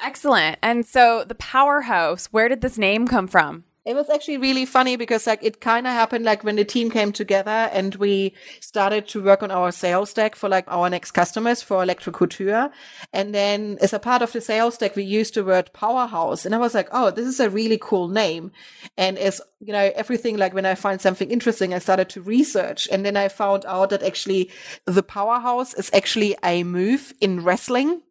Excellent. 0.01 0.59
And 0.63 0.87
so 0.87 1.25
the 1.27 1.35
powerhouse, 1.35 2.27
where 2.27 2.49
did 2.49 2.61
this 2.61 2.79
name 2.79 3.07
come 3.07 3.27
from? 3.27 3.65
It 3.91 3.97
was 3.97 4.09
actually 4.09 4.37
really 4.37 4.67
funny 4.67 4.95
because 4.95 5.27
like 5.27 5.43
it 5.43 5.61
kind 5.61 5.85
of 5.85 5.93
happened 5.93 6.25
like 6.25 6.45
when 6.45 6.55
the 6.55 6.65
team 6.65 6.93
came 6.93 7.11
together 7.11 7.51
and 7.51 7.93
we 7.97 8.35
started 8.61 9.09
to 9.09 9.21
work 9.21 9.43
on 9.43 9.51
our 9.51 9.73
sales 9.73 10.13
deck 10.13 10.37
for 10.37 10.49
like 10.49 10.65
our 10.69 10.89
next 10.89 11.11
customers 11.11 11.61
for 11.61 11.83
Electro 11.83 12.13
Couture. 12.13 12.71
And 13.13 13.35
then 13.35 13.79
as 13.81 13.93
a 13.93 13.99
part 13.99 14.23
of 14.23 14.31
the 14.31 14.41
sales 14.41 14.79
deck, 14.79 14.95
we 14.95 15.03
used 15.03 15.35
the 15.35 15.43
word 15.43 15.73
powerhouse. 15.73 16.47
And 16.47 16.55
I 16.55 16.59
was 16.59 16.73
like, 16.73 16.87
oh, 16.93 17.11
this 17.11 17.27
is 17.27 17.41
a 17.41 17.51
really 17.51 17.79
cool 17.83 18.07
name. 18.07 18.53
And 18.97 19.19
as 19.19 19.41
you 19.59 19.73
know, 19.73 19.91
everything 19.97 20.37
like 20.37 20.55
when 20.55 20.67
I 20.67 20.77
find 20.77 21.01
something 21.01 21.29
interesting, 21.29 21.75
I 21.75 21.81
started 21.81 22.09
to 22.11 22.23
research. 22.23 22.87
And 22.93 23.05
then 23.05 23.17
I 23.17 23.27
found 23.27 23.65
out 23.67 23.91
that 23.91 24.05
actually 24.05 24.53
the 24.85 25.03
powerhouse 25.03 25.75
is 25.75 25.91
actually 25.93 26.37
a 26.45 26.63
move 26.63 27.13
in 27.21 27.43
wrestling 27.43 28.03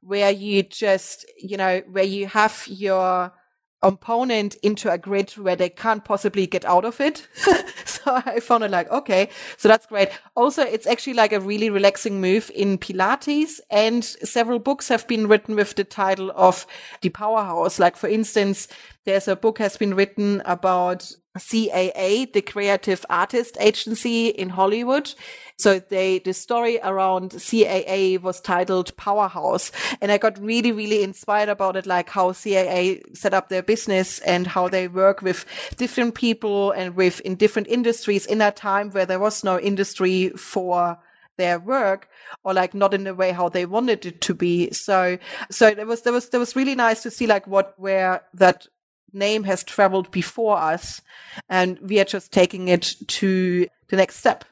where 0.00 0.30
you 0.30 0.62
just, 0.62 1.26
you 1.36 1.58
know, 1.58 1.82
where 1.90 2.02
you 2.02 2.28
have 2.28 2.64
your, 2.66 3.34
opponent 3.82 4.54
into 4.62 4.90
a 4.90 4.98
grid 4.98 5.30
where 5.32 5.56
they 5.56 5.68
can't 5.68 6.04
possibly 6.04 6.46
get 6.46 6.64
out 6.64 6.84
of 6.84 7.00
it. 7.00 7.26
so 7.84 8.02
I 8.06 8.40
found 8.40 8.64
it 8.64 8.70
like, 8.70 8.90
okay, 8.90 9.28
so 9.56 9.68
that's 9.68 9.86
great. 9.86 10.10
Also, 10.34 10.62
it's 10.62 10.86
actually 10.86 11.14
like 11.14 11.32
a 11.32 11.40
really 11.40 11.70
relaxing 11.70 12.20
move 12.20 12.50
in 12.54 12.78
Pilates 12.78 13.60
and 13.70 14.04
several 14.04 14.58
books 14.58 14.88
have 14.88 15.06
been 15.08 15.26
written 15.26 15.56
with 15.56 15.74
the 15.74 15.84
title 15.84 16.32
of 16.34 16.66
the 17.00 17.08
powerhouse. 17.08 17.78
Like, 17.78 17.96
for 17.96 18.08
instance, 18.08 18.68
there's 19.04 19.26
a 19.26 19.36
book 19.36 19.58
has 19.58 19.76
been 19.76 19.94
written 19.94 20.42
about 20.44 21.12
CAA, 21.38 22.32
the 22.32 22.42
Creative 22.42 23.04
Artist 23.08 23.56
Agency 23.58 24.28
in 24.28 24.50
Hollywood. 24.50 25.14
So 25.62 25.78
they, 25.78 26.18
the 26.18 26.34
story 26.34 26.80
around 26.82 27.30
CAA 27.30 28.20
was 28.20 28.40
titled 28.40 28.96
Powerhouse. 28.96 29.70
And 30.00 30.10
I 30.10 30.18
got 30.18 30.36
really, 30.38 30.72
really 30.72 31.04
inspired 31.04 31.48
about 31.48 31.76
it, 31.76 31.86
like 31.86 32.10
how 32.10 32.32
CAA 32.32 33.16
set 33.16 33.32
up 33.32 33.48
their 33.48 33.62
business 33.62 34.18
and 34.20 34.48
how 34.48 34.68
they 34.68 34.88
work 34.88 35.22
with 35.22 35.44
different 35.76 36.16
people 36.16 36.72
and 36.72 36.96
with 36.96 37.20
in 37.20 37.36
different 37.36 37.68
industries 37.68 38.26
in 38.26 38.42
a 38.42 38.50
time 38.50 38.90
where 38.90 39.06
there 39.06 39.20
was 39.20 39.44
no 39.44 39.60
industry 39.60 40.30
for 40.30 40.98
their 41.36 41.60
work 41.60 42.08
or 42.42 42.52
like 42.52 42.74
not 42.74 42.92
in 42.92 43.04
the 43.04 43.14
way 43.14 43.30
how 43.30 43.48
they 43.48 43.64
wanted 43.64 44.04
it 44.04 44.20
to 44.22 44.34
be. 44.34 44.72
So, 44.72 45.16
so 45.48 45.68
it 45.68 45.86
was, 45.86 46.02
there 46.02 46.12
was, 46.12 46.30
there 46.30 46.40
was 46.40 46.56
really 46.56 46.74
nice 46.74 47.04
to 47.04 47.10
see 47.10 47.28
like 47.28 47.46
what, 47.46 47.74
where 47.76 48.22
that 48.34 48.66
name 49.12 49.44
has 49.44 49.62
traveled 49.62 50.10
before 50.10 50.58
us 50.58 51.00
and 51.48 51.78
we 51.78 52.00
are 52.00 52.04
just 52.04 52.32
taking 52.32 52.66
it 52.66 52.96
to 53.06 53.68
the 53.88 53.96
next 53.96 54.16
step. 54.16 54.44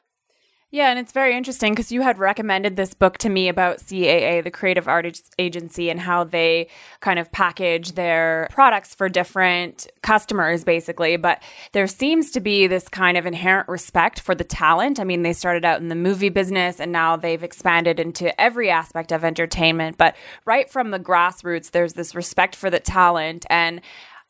Yeah, 0.72 0.90
and 0.90 1.00
it's 1.00 1.10
very 1.10 1.36
interesting 1.36 1.72
because 1.72 1.90
you 1.90 2.02
had 2.02 2.20
recommended 2.20 2.76
this 2.76 2.94
book 2.94 3.18
to 3.18 3.28
me 3.28 3.48
about 3.48 3.78
CAA, 3.78 4.44
the 4.44 4.52
Creative 4.52 4.86
Artists 4.86 5.30
Agency, 5.36 5.90
and 5.90 5.98
how 5.98 6.22
they 6.22 6.68
kind 7.00 7.18
of 7.18 7.32
package 7.32 7.92
their 7.92 8.46
products 8.52 8.94
for 8.94 9.08
different 9.08 9.88
customers, 10.02 10.62
basically. 10.62 11.16
But 11.16 11.42
there 11.72 11.88
seems 11.88 12.30
to 12.32 12.40
be 12.40 12.68
this 12.68 12.88
kind 12.88 13.16
of 13.16 13.26
inherent 13.26 13.68
respect 13.68 14.20
for 14.20 14.32
the 14.32 14.44
talent. 14.44 15.00
I 15.00 15.04
mean, 15.04 15.24
they 15.24 15.32
started 15.32 15.64
out 15.64 15.80
in 15.80 15.88
the 15.88 15.96
movie 15.96 16.28
business 16.28 16.78
and 16.78 16.92
now 16.92 17.16
they've 17.16 17.42
expanded 17.42 17.98
into 17.98 18.40
every 18.40 18.70
aspect 18.70 19.10
of 19.10 19.24
entertainment. 19.24 19.98
But 19.98 20.14
right 20.44 20.70
from 20.70 20.92
the 20.92 21.00
grassroots, 21.00 21.72
there's 21.72 21.94
this 21.94 22.14
respect 22.14 22.54
for 22.54 22.70
the 22.70 22.80
talent. 22.80 23.44
And 23.50 23.80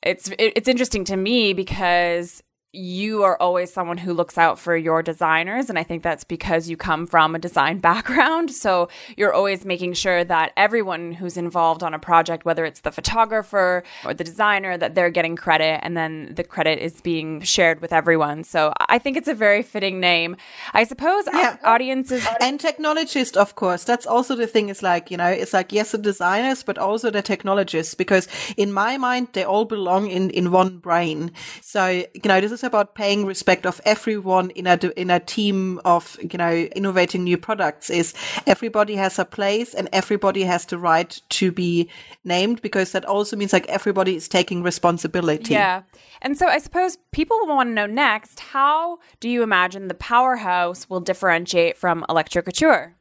it's 0.03 0.31
it's 0.39 0.69
interesting 0.69 1.05
to 1.05 1.17
me 1.19 1.53
because 1.53 2.43
you 2.73 3.25
are 3.25 3.37
always 3.41 3.73
someone 3.73 3.99
who 3.99 4.12
looks 4.12 4.39
out 4.39 4.59
for 4.59 4.77
your 4.77 5.03
designers. 5.03 5.69
And 5.69 5.79
I 5.79 5.83
think 5.83 6.05
that's 6.05 6.23
because 6.23 6.69
you 6.69 6.77
come 6.77 7.07
from 7.07 7.35
a 7.35 7.39
design 7.39 7.79
background. 7.91 8.50
So 8.53 8.89
you're 9.17 9.33
always 9.33 9.65
making 9.65 9.95
sure 9.95 10.23
that 10.25 10.53
everyone 10.57 11.12
who's 11.12 11.37
involved 11.37 11.83
on 11.83 11.95
a 11.95 11.99
project, 11.99 12.45
whether 12.45 12.65
it's 12.65 12.81
the 12.81 12.93
photographer 12.93 13.83
or 14.05 14.15
the 14.15 14.23
designer, 14.23 14.77
that 14.77 14.95
they're 14.95 15.11
getting 15.11 15.35
credit 15.35 15.81
and 15.83 15.97
then 15.97 16.33
the 16.35 16.45
credit 16.45 16.79
is 16.79 17.00
being 17.00 17.41
shared 17.41 17.81
with 17.81 17.93
everyone. 17.93 18.45
So 18.45 18.73
I 18.89 18.99
think 18.99 19.17
it's 19.17 19.29
a 19.29 19.35
very 19.35 19.62
fitting 19.62 19.99
name. 19.99 20.37
I 20.73 20.85
suppose 20.85 21.25
yeah. 21.33 21.57
audiences. 21.65 22.27
And 22.41 22.61
technologists, 22.61 23.37
of 23.37 23.57
course. 23.57 23.83
That's 23.83 24.07
also 24.07 24.37
the 24.37 24.47
thing 24.47 24.69
is 24.69 24.83
like, 24.83 25.11
you 25.11 25.17
know, 25.17 25.27
it's 25.29 25.53
like, 25.53 25.73
yes, 25.73 25.91
the 25.91 25.99
designers, 25.99 26.62
but 26.62 26.79
also 26.79 27.11
the 27.11 27.23
technologists, 27.23 27.95
because 27.95 28.29
in 28.57 28.73
my 28.73 28.97
mind, 28.97 29.29
they 29.33 29.45
all 29.45 29.65
belong 29.65 30.09
in, 30.09 30.31
in 30.31 30.53
one 30.53 30.79
brain. 30.79 31.33
So, 31.61 31.89
you 31.89 32.21
know, 32.25 32.41
this 32.41 32.53
is 32.53 32.60
about 32.62 32.95
paying 32.95 33.26
respect 33.26 33.67
of 33.67 33.81
everyone 33.85 34.50
in 34.50 34.67
a 34.67 34.76
in 34.97 35.11
a 35.11 35.21
team 35.21 35.81
of 35.85 36.17
you 36.21 36.38
know 36.38 36.52
innovating 36.52 37.25
new 37.25 37.38
products. 37.38 37.90
Is 37.90 38.14
everybody 38.47 38.97
has 38.97 39.19
a 39.19 39.25
place 39.25 39.75
and 39.75 39.88
everybody 39.93 40.45
has 40.45 40.64
the 40.67 40.79
right 40.79 41.21
to 41.31 41.52
be 41.52 41.88
named 42.25 42.62
because 42.62 42.93
that 42.93 43.05
also 43.05 43.37
means 43.37 43.52
like 43.52 43.69
everybody 43.69 44.17
is 44.17 44.29
taking 44.29 44.62
responsibility. 44.62 45.55
Yeah, 45.55 45.83
and 46.23 46.37
so 46.37 46.47
I 46.47 46.59
suppose 46.59 46.99
people 47.12 47.47
want 47.47 47.71
to 47.71 47.75
know 47.75 47.87
next: 47.87 48.40
How 48.40 48.99
do 49.21 49.29
you 49.29 49.43
imagine 49.43 49.88
the 49.88 49.95
powerhouse 49.95 50.88
will 50.88 51.00
differentiate 51.00 51.76
from 51.76 52.05
Electro 52.09 52.43
Couture? 52.43 52.97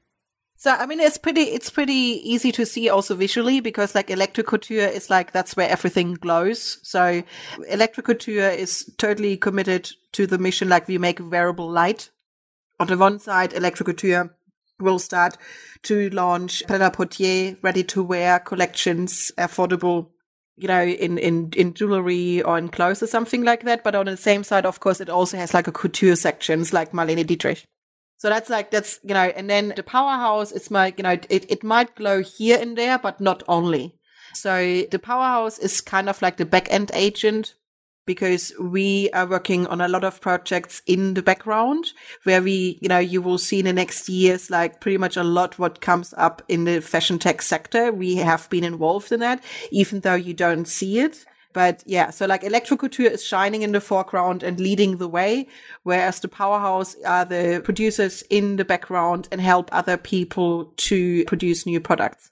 So 0.59 0.71
I 0.71 0.87
mean, 0.87 0.99
it's 0.99 1.17
pretty 1.17 1.43
it's 1.43 1.69
pretty 1.69 2.19
easy 2.21 2.51
to 2.51 2.65
see 2.65 2.89
also 2.89 3.15
visually 3.15 3.61
because 3.61 3.95
like 3.95 4.11
Electro 4.11 4.43
Couture 4.43 4.87
is 4.87 5.09
like 5.09 5.31
that's 5.31 5.55
where 5.55 5.69
everything 5.69 6.15
glows. 6.15 6.79
So 6.83 7.23
Electro 7.69 8.03
Couture 8.03 8.49
is 8.49 8.91
totally 8.97 9.37
committed 9.37 9.89
to 10.11 10.27
the 10.27 10.37
mission. 10.37 10.67
Like 10.67 10.89
we 10.89 10.97
make 10.97 11.21
wearable 11.21 11.71
light. 11.71 12.09
On 12.77 12.87
the 12.87 12.97
one 12.97 13.19
side, 13.19 13.53
Electro 13.53 13.85
Couture 13.85 14.35
will 14.81 14.99
start 14.99 15.37
to 15.83 16.09
launch 16.09 16.67
pret-à-porter, 16.67 17.57
ready 17.61 17.83
to 17.85 18.03
wear 18.03 18.39
collections, 18.39 19.31
affordable 19.37 20.09
you 20.57 20.67
know, 20.67 20.83
in, 20.83 21.17
in, 21.17 21.53
in 21.55 21.73
jewelry 21.73 22.41
or 22.41 22.57
in 22.57 22.67
clothes 22.67 23.01
or 23.01 23.07
something 23.07 23.45
like 23.45 23.63
that. 23.63 23.81
But 23.81 23.95
on 23.95 24.07
the 24.07 24.17
same 24.17 24.43
side, 24.43 24.65
of 24.65 24.81
course, 24.81 24.99
it 24.99 25.09
also 25.09 25.37
has 25.37 25.53
like 25.53 25.67
a 25.67 25.71
couture 25.71 26.17
sections 26.17 26.73
like 26.73 26.91
Marlene 26.91 27.25
Dietrich. 27.25 27.65
So 28.19 28.27
that's 28.27 28.49
like, 28.49 28.69
that's, 28.69 28.99
you 29.01 29.13
know, 29.13 29.31
and 29.35 29.49
then 29.49 29.71
the 29.77 29.81
powerhouse, 29.81 30.51
it's 30.51 30.69
like, 30.69 30.99
you 30.99 31.03
know, 31.03 31.17
it, 31.29 31.49
it 31.49 31.63
might 31.63 31.95
glow 31.95 32.21
here 32.21 32.59
and 32.59 32.77
there, 32.77 32.99
but 32.99 33.21
not 33.21 33.43
only. 33.47 33.95
So 34.33 34.83
the 34.91 34.99
powerhouse 34.99 35.57
is 35.57 35.79
kind 35.79 36.09
of 36.09 36.21
like 36.21 36.35
the 36.35 36.45
back 36.45 36.67
end 36.69 36.91
agent 36.93 37.55
because 38.05 38.51
we 38.59 39.09
are 39.11 39.25
working 39.25 39.67
on 39.67 39.79
a 39.79 39.87
lot 39.87 40.03
of 40.03 40.19
projects 40.19 40.81
in 40.85 41.13
the 41.13 41.21
background 41.21 41.93
where 42.23 42.41
we, 42.41 42.77
you 42.81 42.89
know, 42.89 42.99
you 42.99 43.21
will 43.21 43.37
see 43.37 43.59
in 43.59 43.65
the 43.65 43.73
next 43.73 44.09
years, 44.09 44.49
like 44.49 44.81
pretty 44.81 44.97
much 44.97 45.15
a 45.15 45.23
lot 45.23 45.57
what 45.57 45.79
comes 45.79 46.13
up 46.17 46.41
in 46.49 46.65
the 46.65 46.81
fashion 46.81 47.19
tech 47.19 47.41
sector. 47.41 47.89
We 47.89 48.15
have 48.15 48.49
been 48.49 48.65
involved 48.65 49.13
in 49.13 49.21
that, 49.21 49.41
even 49.71 50.01
though 50.01 50.15
you 50.15 50.33
don't 50.33 50.67
see 50.67 50.99
it. 50.99 51.23
But 51.51 51.83
yeah, 51.85 52.11
so 52.11 52.25
like 52.25 52.43
Electro 52.43 52.77
Couture 52.77 53.07
is 53.07 53.23
shining 53.23 53.63
in 53.63 53.71
the 53.71 53.81
foreground 53.81 54.43
and 54.43 54.59
leading 54.59 54.97
the 54.97 55.07
way, 55.07 55.47
whereas 55.83 56.19
the 56.19 56.27
powerhouse 56.27 56.95
are 57.03 57.25
the 57.25 57.61
producers 57.63 58.23
in 58.29 58.57
the 58.57 58.65
background 58.65 59.27
and 59.31 59.41
help 59.41 59.69
other 59.71 59.97
people 59.97 60.65
to 60.77 61.25
produce 61.25 61.65
new 61.65 61.79
products. 61.79 62.31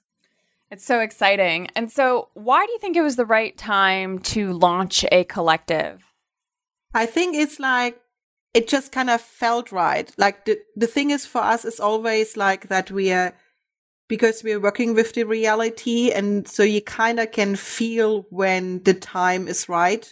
It's 0.70 0.84
so 0.84 1.00
exciting. 1.00 1.68
And 1.74 1.90
so, 1.90 2.28
why 2.34 2.64
do 2.66 2.72
you 2.72 2.78
think 2.78 2.96
it 2.96 3.02
was 3.02 3.16
the 3.16 3.24
right 3.24 3.56
time 3.56 4.18
to 4.20 4.52
launch 4.52 5.04
a 5.10 5.24
collective? 5.24 6.04
I 6.94 7.06
think 7.06 7.34
it's 7.34 7.58
like 7.58 8.00
it 8.54 8.68
just 8.68 8.92
kind 8.92 9.10
of 9.10 9.20
felt 9.20 9.72
right. 9.72 10.10
Like 10.16 10.44
the 10.44 10.58
the 10.76 10.86
thing 10.86 11.10
is 11.10 11.26
for 11.26 11.40
us 11.40 11.64
is 11.64 11.80
always 11.80 12.36
like 12.36 12.68
that 12.68 12.90
we 12.90 13.10
are 13.12 13.34
because 14.08 14.42
we're 14.42 14.60
working 14.60 14.94
with 14.94 15.12
the 15.12 15.24
reality. 15.24 16.10
And 16.10 16.48
so 16.48 16.62
you 16.62 16.80
kind 16.80 17.20
of 17.20 17.30
can 17.30 17.56
feel 17.56 18.26
when 18.30 18.82
the 18.82 18.94
time 18.94 19.46
is 19.48 19.68
right. 19.68 20.08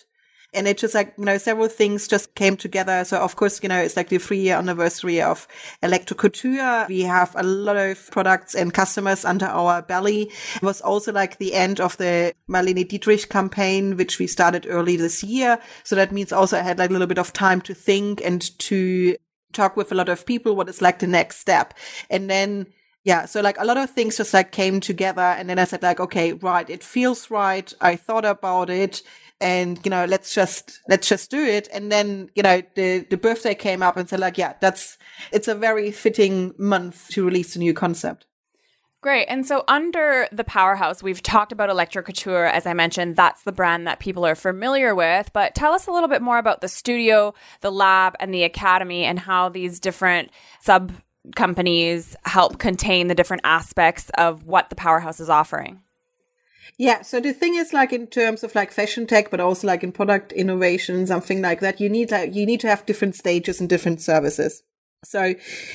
and 0.56 0.66
it 0.66 0.78
just 0.78 0.94
like, 0.94 1.12
you 1.18 1.24
know, 1.24 1.36
several 1.36 1.68
things 1.68 2.08
just 2.08 2.34
came 2.34 2.56
together. 2.56 3.04
So 3.04 3.20
of 3.20 3.36
course, 3.36 3.62
you 3.62 3.68
know, 3.68 3.78
it's 3.78 3.96
like 3.96 4.08
the 4.08 4.18
three 4.18 4.38
year 4.38 4.56
anniversary 4.56 5.20
of 5.20 5.46
Electrocouture. 5.82 6.88
We 6.88 7.02
have 7.02 7.34
a 7.36 7.42
lot 7.42 7.76
of 7.76 8.10
products 8.10 8.54
and 8.54 8.72
customers 8.72 9.24
under 9.24 9.46
our 9.46 9.82
belly. 9.82 10.30
It 10.54 10.62
was 10.62 10.80
also 10.80 11.12
like 11.12 11.36
the 11.38 11.52
end 11.52 11.78
of 11.78 11.96
the 11.98 12.32
Marlene 12.48 12.88
Dietrich 12.88 13.28
campaign, 13.28 13.96
which 13.96 14.18
we 14.18 14.26
started 14.26 14.66
early 14.68 14.96
this 14.96 15.22
year. 15.22 15.58
So 15.84 15.94
that 15.96 16.12
means 16.12 16.32
also 16.32 16.56
I 16.58 16.62
had 16.62 16.78
like 16.78 16.90
a 16.90 16.92
little 16.92 17.06
bit 17.06 17.18
of 17.18 17.34
time 17.34 17.60
to 17.62 17.74
think 17.74 18.22
and 18.24 18.40
to 18.60 19.16
talk 19.52 19.76
with 19.76 19.92
a 19.92 19.94
lot 19.94 20.08
of 20.08 20.26
people 20.26 20.56
what 20.56 20.68
is 20.68 20.80
like 20.80 21.00
the 21.00 21.06
next 21.06 21.38
step. 21.38 21.74
And 22.08 22.30
then 22.30 22.66
yeah, 23.06 23.24
so 23.24 23.40
like 23.40 23.56
a 23.60 23.64
lot 23.64 23.76
of 23.76 23.88
things 23.88 24.16
just 24.16 24.34
like 24.34 24.50
came 24.50 24.80
together 24.80 25.20
and 25.20 25.48
then 25.48 25.60
I 25.60 25.64
said 25.64 25.80
like, 25.80 26.00
okay, 26.00 26.32
right, 26.32 26.68
it 26.68 26.82
feels 26.82 27.30
right. 27.30 27.72
I 27.80 27.94
thought 27.94 28.24
about 28.24 28.68
it 28.68 29.00
and 29.40 29.78
you 29.84 29.90
know 29.90 30.06
let's 30.06 30.34
just 30.34 30.80
let's 30.88 31.08
just 31.08 31.30
do 31.30 31.44
it 31.44 31.68
and 31.72 31.92
then 31.92 32.30
you 32.34 32.42
know 32.42 32.62
the 32.74 33.06
the 33.10 33.18
birthday 33.18 33.54
came 33.54 33.82
up 33.82 33.94
and 33.98 34.08
said 34.08 34.18
like 34.18 34.38
yeah 34.38 34.54
that's 34.62 34.96
it's 35.30 35.46
a 35.46 35.54
very 35.54 35.92
fitting 35.92 36.54
month 36.56 37.08
to 37.10 37.22
release 37.22 37.54
a 37.54 37.58
new 37.58 37.74
concept 37.74 38.26
Great. 39.02 39.26
And 39.26 39.46
so 39.46 39.62
under 39.68 40.26
the 40.32 40.42
powerhouse, 40.42 41.00
we've 41.00 41.22
talked 41.22 41.52
about 41.52 41.70
Electrocouture. 41.70 42.50
As 42.50 42.66
I 42.66 42.72
mentioned, 42.72 43.14
that's 43.14 43.44
the 43.44 43.52
brand 43.52 43.86
that 43.86 44.00
people 44.00 44.26
are 44.26 44.34
familiar 44.34 44.96
with. 44.96 45.32
But 45.32 45.54
tell 45.54 45.74
us 45.74 45.86
a 45.86 45.92
little 45.92 46.08
bit 46.08 46.22
more 46.22 46.38
about 46.38 46.60
the 46.60 46.66
studio, 46.66 47.32
the 47.60 47.70
lab, 47.70 48.16
and 48.18 48.34
the 48.34 48.42
academy 48.42 49.04
and 49.04 49.16
how 49.16 49.48
these 49.48 49.78
different 49.78 50.30
sub 50.60 50.92
companies 51.34 52.16
help 52.24 52.58
contain 52.58 53.08
the 53.08 53.14
different 53.14 53.42
aspects 53.44 54.10
of 54.16 54.44
what 54.44 54.70
the 54.70 54.76
powerhouse 54.76 55.20
is 55.20 55.28
offering. 55.28 55.80
Yeah. 56.78 57.02
So 57.02 57.20
the 57.20 57.32
thing 57.32 57.54
is 57.54 57.72
like 57.72 57.92
in 57.92 58.06
terms 58.06 58.44
of 58.44 58.54
like 58.54 58.70
fashion 58.70 59.06
tech, 59.06 59.30
but 59.30 59.40
also 59.40 59.66
like 59.66 59.82
in 59.82 59.92
product 59.92 60.32
innovation, 60.32 61.06
something 61.06 61.40
like 61.40 61.60
that, 61.60 61.80
you 61.80 61.88
need 61.88 62.10
like, 62.10 62.34
you 62.34 62.44
need 62.44 62.60
to 62.60 62.68
have 62.68 62.84
different 62.86 63.14
stages 63.14 63.60
and 63.60 63.68
different 63.68 64.00
services. 64.00 64.62
So 65.04 65.34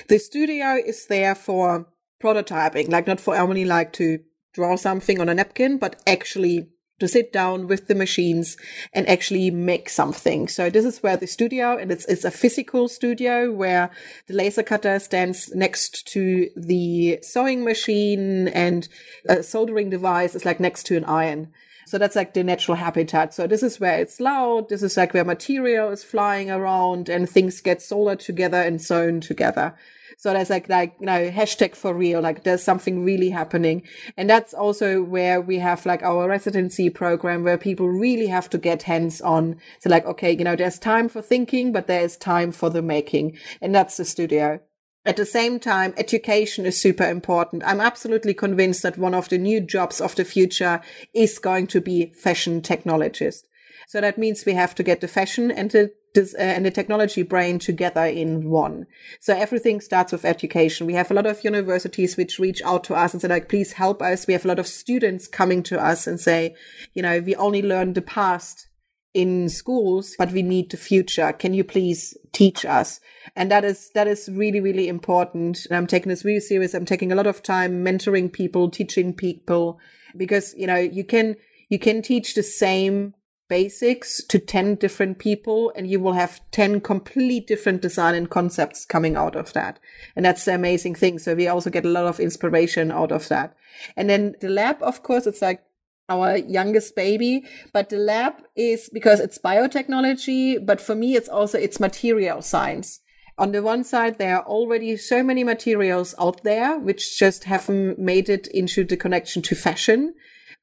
the 0.10 0.20
studio 0.20 0.75
is 0.75 1.08
there 1.08 1.36
for 1.36 1.88
prototyping, 2.22 2.91
like 2.91 3.08
not 3.08 3.20
for 3.20 3.36
only 3.36 3.65
like 3.65 3.93
to 3.93 4.20
draw 4.53 4.75
something 4.75 5.20
on 5.20 5.29
a 5.29 5.34
napkin, 5.34 5.77
but 5.77 6.01
actually 6.05 6.67
to 7.01 7.08
sit 7.08 7.34
down 7.34 7.67
with 7.67 7.88
the 7.88 7.96
machines 7.96 8.55
and 8.93 9.08
actually 9.10 9.51
make 9.51 9.89
something. 9.89 10.48
So 10.48 10.70
this 10.70 10.86
is 10.86 11.03
where 11.03 11.17
the 11.17 11.27
studio, 11.27 11.77
and 11.77 11.91
it's, 11.91 12.05
it's 12.05 12.24
a 12.24 12.31
physical 12.31 12.88
studio 12.88 13.51
where 13.51 13.89
the 14.27 14.34
laser 14.34 14.63
cutter 14.63 15.00
stands 15.00 15.53
next 15.53 16.08
to 16.13 16.50
the 16.55 17.20
sewing 17.22 17.65
machine 17.65 18.48
and 18.48 18.88
a 19.27 19.43
soldering 19.43 19.89
device 19.89 20.36
is 20.36 20.46
like 20.46 20.60
next 20.60 20.84
to 20.84 20.98
an 20.98 21.05
iron. 21.05 21.51
So 21.85 21.97
that's 21.97 22.15
like 22.15 22.33
the 22.33 22.43
natural 22.43 22.77
habitat. 22.77 23.33
So 23.33 23.47
this 23.47 23.63
is 23.63 23.79
where 23.79 24.00
it's 24.00 24.19
loud. 24.19 24.69
This 24.69 24.83
is 24.83 24.97
like 24.97 25.13
where 25.13 25.25
material 25.25 25.89
is 25.91 26.03
flying 26.03 26.50
around 26.50 27.09
and 27.09 27.29
things 27.29 27.61
get 27.61 27.81
soldered 27.81 28.19
together 28.19 28.61
and 28.61 28.81
sewn 28.81 29.21
together. 29.21 29.75
So 30.17 30.33
there's 30.33 30.51
like, 30.51 30.69
like, 30.69 30.93
you 31.00 31.07
know, 31.07 31.31
hashtag 31.31 31.75
for 31.75 31.95
real, 31.95 32.21
like 32.21 32.43
there's 32.43 32.61
something 32.61 33.03
really 33.03 33.31
happening. 33.31 33.81
And 34.15 34.29
that's 34.29 34.53
also 34.53 35.01
where 35.01 35.41
we 35.41 35.57
have 35.57 35.83
like 35.83 36.03
our 36.03 36.29
residency 36.29 36.91
program 36.91 37.43
where 37.43 37.57
people 37.57 37.89
really 37.89 38.27
have 38.27 38.47
to 38.51 38.59
get 38.59 38.83
hands 38.83 39.19
on. 39.21 39.55
So 39.79 39.89
like, 39.89 40.05
okay, 40.05 40.31
you 40.31 40.43
know, 40.43 40.55
there's 40.55 40.77
time 40.77 41.09
for 41.09 41.23
thinking, 41.23 41.71
but 41.71 41.88
there 41.88 42.03
is 42.03 42.17
time 42.17 42.51
for 42.51 42.69
the 42.69 42.83
making. 42.83 43.35
And 43.63 43.73
that's 43.73 43.97
the 43.97 44.05
studio. 44.05 44.59
At 45.03 45.17
the 45.17 45.25
same 45.25 45.60
time, 45.60 45.96
education 45.98 46.65
is 46.65 46.79
super 46.79 47.10
important. 47.10 47.63
I'm 47.65 47.81
absolutely 47.81 48.36
convinced 48.36 48.84
that 48.84 49.00
one 49.00 49.15
of 49.15 49.29
the 49.29 49.39
new 49.39 49.60
jobs 49.60 50.00
of 50.00 50.15
the 50.15 50.25
future 50.25 50.79
is 51.13 51.39
going 51.39 51.67
to 51.67 51.81
be 51.81 52.13
fashion 52.13 52.62
technologist. 52.62 53.43
So 53.88 54.00
that 54.00 54.20
means 54.20 54.46
we 54.46 54.53
have 54.53 54.75
to 54.75 54.84
get 54.84 55.01
the 55.01 55.08
fashion 55.08 55.50
and 55.50 55.72
the 55.72 55.91
this, 56.13 56.36
uh, 56.36 56.39
and 56.39 56.65
the 56.65 56.72
technology 56.72 57.24
brain 57.24 57.58
together 57.58 58.03
in 58.03 58.50
one. 58.50 58.86
So 59.20 59.34
everything 59.34 59.79
starts 59.81 60.12
with 60.12 60.25
education. 60.25 60.88
We 60.88 60.93
have 60.93 61.10
a 61.10 61.13
lot 61.13 61.25
of 61.25 61.43
universities 61.43 62.17
which 62.17 62.39
reach 62.39 62.62
out 62.63 62.84
to 62.86 62.96
us 62.96 63.13
and 63.13 63.22
say 63.22 63.27
like, 63.27 63.50
please 63.50 63.74
help 63.74 64.01
us. 64.01 64.27
We 64.27 64.34
have 64.34 64.46
a 64.46 64.48
lot 64.48 64.60
of 64.60 64.67
students 64.67 65.27
coming 65.27 65.63
to 65.63 65.81
us 65.81 66.07
and 66.07 66.20
say, 66.20 66.55
you 66.94 67.01
know, 67.01 67.20
we 67.20 67.35
only 67.35 67.61
learn 67.61 67.94
the 67.94 68.01
past 68.01 68.68
in 69.13 69.50
schools, 69.50 70.15
but 70.17 70.31
we 70.31 70.41
need 70.41 70.71
the 70.71 70.77
future. 70.77 71.33
Can 71.33 71.53
you 71.53 71.63
please 71.63 72.17
teach 72.31 72.65
us? 72.65 73.00
And 73.35 73.51
that 73.51 73.65
is, 73.65 73.91
that 73.91 74.07
is 74.07 74.29
really, 74.31 74.61
really 74.61 74.87
important. 74.87 75.65
And 75.65 75.75
I'm 75.75 75.87
taking 75.87 76.09
this 76.09 76.25
really 76.25 76.39
serious. 76.39 76.74
I'm 76.74 76.85
taking 76.85 77.11
a 77.11 77.15
lot 77.15 77.27
of 77.27 77.43
time 77.43 77.83
mentoring 77.83 78.31
people, 78.31 78.69
teaching 78.69 79.13
people 79.13 79.79
because, 80.15 80.53
you 80.55 80.67
know, 80.67 80.77
you 80.77 81.03
can, 81.03 81.35
you 81.69 81.79
can 81.79 82.01
teach 82.01 82.35
the 82.35 82.43
same 82.43 83.13
basics 83.51 84.24
to 84.24 84.39
10 84.39 84.75
different 84.75 85.19
people 85.19 85.74
and 85.75 85.85
you 85.85 86.00
will 86.00 86.13
have 86.13 86.39
10 86.51 86.79
complete 86.79 87.47
different 87.47 87.81
design 87.81 88.15
and 88.15 88.29
concepts 88.29 88.85
coming 88.85 89.17
out 89.17 89.35
of 89.35 89.51
that. 89.51 89.77
And 90.15 90.24
that's 90.24 90.45
the 90.45 90.55
amazing 90.55 90.95
thing. 90.95 91.19
So 91.19 91.35
we 91.35 91.50
also 91.50 91.69
get 91.69 91.83
a 91.83 91.89
lot 91.89 92.05
of 92.05 92.21
inspiration 92.21 92.91
out 92.91 93.11
of 93.11 93.27
that. 93.27 93.53
And 93.97 94.09
then 94.09 94.35
the 94.39 94.47
lab, 94.47 94.81
of 94.81 95.03
course, 95.03 95.27
it's 95.27 95.41
like 95.41 95.61
our 96.09 96.37
youngest 96.37 96.96
baby, 96.96 97.46
but 97.74 97.90
the 97.90 97.98
lab 97.98 98.33
is 98.55 98.90
because 98.92 99.20
it's 99.20 99.37
biotechnology, 99.37 100.64
but 100.66 100.81
for 100.81 100.96
me, 100.96 101.16
it's 101.16 101.29
also, 101.29 101.57
it's 101.57 101.79
material 101.79 102.42
science. 102.42 103.00
On 103.37 103.51
the 103.51 103.64
one 103.64 103.83
side, 103.83 104.18
there 104.18 104.37
are 104.37 104.46
already 104.46 104.98
so 104.98 105.24
many 105.24 105.44
materials 105.44 106.14
out 106.20 106.44
there, 106.44 106.77
which 106.77 107.18
just 107.18 107.46
haven't 107.46 107.98
made 107.98 108.29
it 108.29 108.48
into 108.48 108.83
the 108.83 108.98
connection 108.98 109.42
to 109.44 109.55
fashion. 109.55 110.14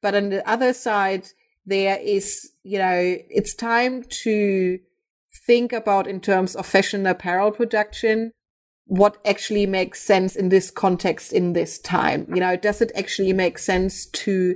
But 0.01 0.15
on 0.15 0.29
the 0.29 0.47
other 0.47 0.73
side, 0.73 1.27
there 1.65 1.99
is, 1.99 2.51
you 2.63 2.77
know, 2.77 3.17
it's 3.29 3.53
time 3.53 4.03
to 4.23 4.79
think 5.45 5.73
about 5.73 6.07
in 6.07 6.21
terms 6.21 6.55
of 6.55 6.65
fashion 6.65 7.05
apparel 7.05 7.51
production 7.51 8.31
what 8.85 9.17
actually 9.23 9.67
makes 9.67 10.01
sense 10.01 10.35
in 10.35 10.49
this 10.49 10.71
context 10.71 11.31
in 11.31 11.53
this 11.53 11.77
time 11.79 12.25
you 12.29 12.39
know 12.39 12.55
does 12.55 12.81
it 12.81 12.91
actually 12.95 13.33
make 13.33 13.59
sense 13.59 14.07
to 14.07 14.55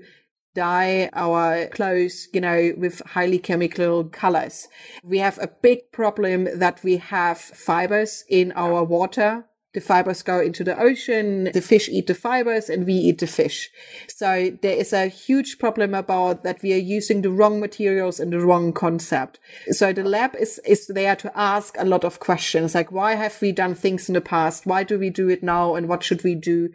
dye 0.55 1.09
our 1.13 1.67
clothes, 1.67 2.27
you 2.33 2.41
know, 2.41 2.73
with 2.77 3.01
highly 3.05 3.39
chemical 3.39 4.05
colors. 4.05 4.67
We 5.03 5.19
have 5.19 5.37
a 5.39 5.47
big 5.47 5.91
problem 5.91 6.47
that 6.59 6.83
we 6.83 6.97
have 6.97 7.37
fibers 7.37 8.23
in 8.29 8.51
our 8.53 8.83
water 8.83 9.45
the 9.73 9.81
fibers 9.81 10.21
go 10.21 10.39
into 10.39 10.63
the 10.63 10.79
ocean, 10.79 11.45
the 11.45 11.61
fish 11.61 11.89
eat 11.89 12.05
the 12.05 12.13
fibers 12.13 12.69
and 12.69 12.85
we 12.85 12.93
eat 12.93 13.19
the 13.19 13.27
fish. 13.27 13.71
So 14.07 14.55
there 14.61 14.75
is 14.75 14.93
a 14.93 15.07
huge 15.07 15.57
problem 15.57 15.95
about 15.95 16.43
that 16.43 16.61
we 16.61 16.73
are 16.73 16.77
using 16.77 17.23
the 17.23 17.31
wrong 17.31 17.59
materials 17.59 18.19
and 18.19 18.31
the 18.31 18.39
wrong 18.39 18.71
concept. 18.71 19.39
So 19.71 19.91
the 19.91 20.03
lab 20.03 20.35
is, 20.35 20.59
is 20.63 20.87
there 20.87 21.15
to 21.15 21.31
ask 21.37 21.75
a 21.79 21.85
lot 21.85 22.03
of 22.03 22.19
questions 22.19 22.75
like 22.75 22.91
why 22.91 23.15
have 23.15 23.41
we 23.41 23.51
done 23.51 23.73
things 23.73 24.07
in 24.07 24.13
the 24.13 24.21
past? 24.21 24.67
Why 24.67 24.83
do 24.83 24.99
we 24.99 25.09
do 25.09 25.27
it 25.27 25.41
now? 25.41 25.73
And 25.73 25.89
what 25.89 26.03
should 26.03 26.23
we 26.23 26.35
do 26.35 26.69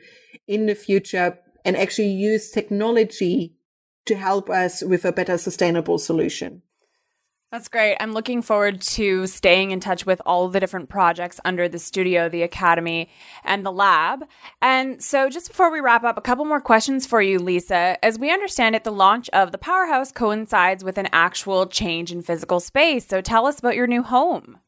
in 0.48 0.66
the 0.66 0.74
future? 0.74 1.38
And 1.64 1.76
actually 1.76 2.10
use 2.10 2.50
technology 2.50 3.57
to 4.08 4.16
help 4.16 4.50
us 4.50 4.82
with 4.82 5.04
a 5.04 5.12
better 5.12 5.38
sustainable 5.38 5.98
solution. 5.98 6.62
That's 7.50 7.68
great. 7.68 7.96
I'm 7.98 8.12
looking 8.12 8.42
forward 8.42 8.82
to 8.82 9.26
staying 9.26 9.70
in 9.70 9.80
touch 9.80 10.04
with 10.04 10.20
all 10.26 10.48
the 10.48 10.60
different 10.60 10.90
projects 10.90 11.40
under 11.46 11.66
the 11.66 11.78
studio, 11.78 12.28
the 12.28 12.42
academy, 12.42 13.08
and 13.42 13.64
the 13.64 13.72
lab. 13.72 14.24
And 14.60 15.02
so, 15.02 15.30
just 15.30 15.48
before 15.48 15.72
we 15.72 15.80
wrap 15.80 16.04
up, 16.04 16.18
a 16.18 16.22
couple 16.22 16.44
more 16.44 16.60
questions 16.60 17.06
for 17.06 17.22
you, 17.22 17.38
Lisa. 17.38 17.96
As 18.04 18.18
we 18.18 18.30
understand 18.30 18.74
it, 18.74 18.84
the 18.84 18.92
launch 18.92 19.30
of 19.30 19.50
the 19.50 19.56
powerhouse 19.56 20.12
coincides 20.12 20.84
with 20.84 20.98
an 20.98 21.08
actual 21.10 21.66
change 21.66 22.12
in 22.12 22.20
physical 22.20 22.60
space. 22.60 23.06
So, 23.06 23.22
tell 23.22 23.46
us 23.46 23.58
about 23.58 23.76
your 23.76 23.86
new 23.86 24.02
home. 24.02 24.58